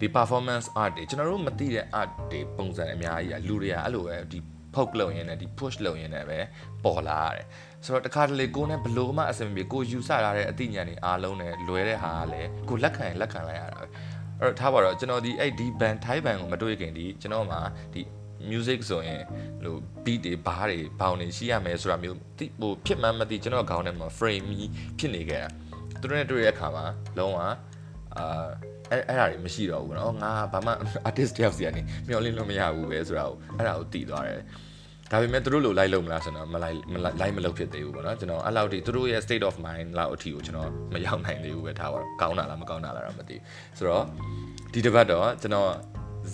[0.00, 4.38] ဒီ performance art တွေကျွန်တော်တို့မသိတဲ့ art တွေပုံစံအများကြီးอ่ะလူတွေကအဲ့လိုပဲဒီ
[4.74, 6.38] poke လုပ်ရင်းနဲ့ဒီ push လုပ်ရင်းနဲ့ပဲ
[6.84, 7.46] ပေါ်လာရတယ်
[7.84, 13.86] ဆိုတော့တခါတလေကိုနဲ့ဘလို့မှအဆင်မပြေကိုယူဆထားတဲ့အသိဉာဏ်တွေအားလုံးနဲ့လွယ်တဲ့ဟာကလည်းကိုလက်ခံရင်လက်ခံလိုက်ရတာပဲ
[14.40, 17.60] အဲ့တော့ထားပါတော့ကျွန်တော်ဒီအဲ့ဒီ band ထိုင်း band ကိုမတွေ့ခင်ဒီကျွန်တော်မှာ
[17.94, 18.02] ဒီ
[18.50, 19.22] music ဆိုရင်
[19.62, 22.16] ဟို beat တွေဘားတွေဘောင်တွေရှိရမယ်ဆိုတာမျိုး
[22.60, 25.48] ဟိုဖြစ်မှန်းမသိကျွန်တော်ခေါင်းထဲမှာ frame ကြီးဖြစ်နေခဲ့တာ
[26.00, 26.84] သူတို့နဲ့တွေ့တဲ့အခါမှာ
[27.18, 28.46] လုံးဝအာ
[28.91, 30.71] အဲ့အဲ့ဒါတွေမရှိတော့ဘူးเนาะငါဘာမှ
[31.09, 34.41] artist တယောက်စီကနေမျောလင်းလို့မရဘူးပဲဆိုတာကိုအဲ့ဒါကိုတည်သွားတယ်
[35.11, 36.77] ဒါပေမဲ့သူတို့လိုလိုက်လို့မလားဆိုတော့မလိုက်
[37.21, 43.41] လိုက်မလုပ်ဖြစ်သေးဘူးပေါ့နော်ကျွန်တော်အဲ့လောက်ထိသူတို့ရဲ့ state of mind လောက်အထိကိုကျွန်တော်မရောက်နိုင်သေးဘူးပဲထားပါတော့ကောင်းတာလားမကောင်းတာလားတော့မသိဘူး
[43.77, 44.03] ဆိုတော့
[44.73, 45.69] ဒီတစ်ပတ်တော့ကျွန်တော်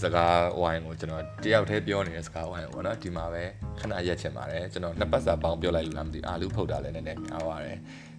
[0.02, 3.43] စကားဝိုင်းကိုကျွန်တော်တယောက်တည်းပြောနေတဲ့စကားဝိုင်းကိုပေါ့နော်ဒီမှာပဲ
[3.80, 7.78] ခဏရက်ချင်ပါတယ်ကျွန်တော်နှစ်ပတ်စာပေါင်းပြောလိုက်လို့လားမသိအာလူဖုတ်တာလည်းနည်းနည်းများပါတယ်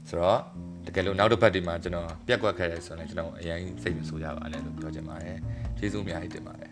[0.09, 0.41] ဆိုတော့
[0.86, 5.38] တကယ်လို့နောက်တစ်ပတ်ဒီမှာကျွန်တော်ပြက်ကွက်ခဲ့ရဲဆိုရင်ကျွန်တော်အရင်စိတ်မဆိုးရပါနဲ့လို့ပြောချင်ပါတယ်
[5.78, 6.69] ကျေးဇူးအများကြီးတင်ပါတယ်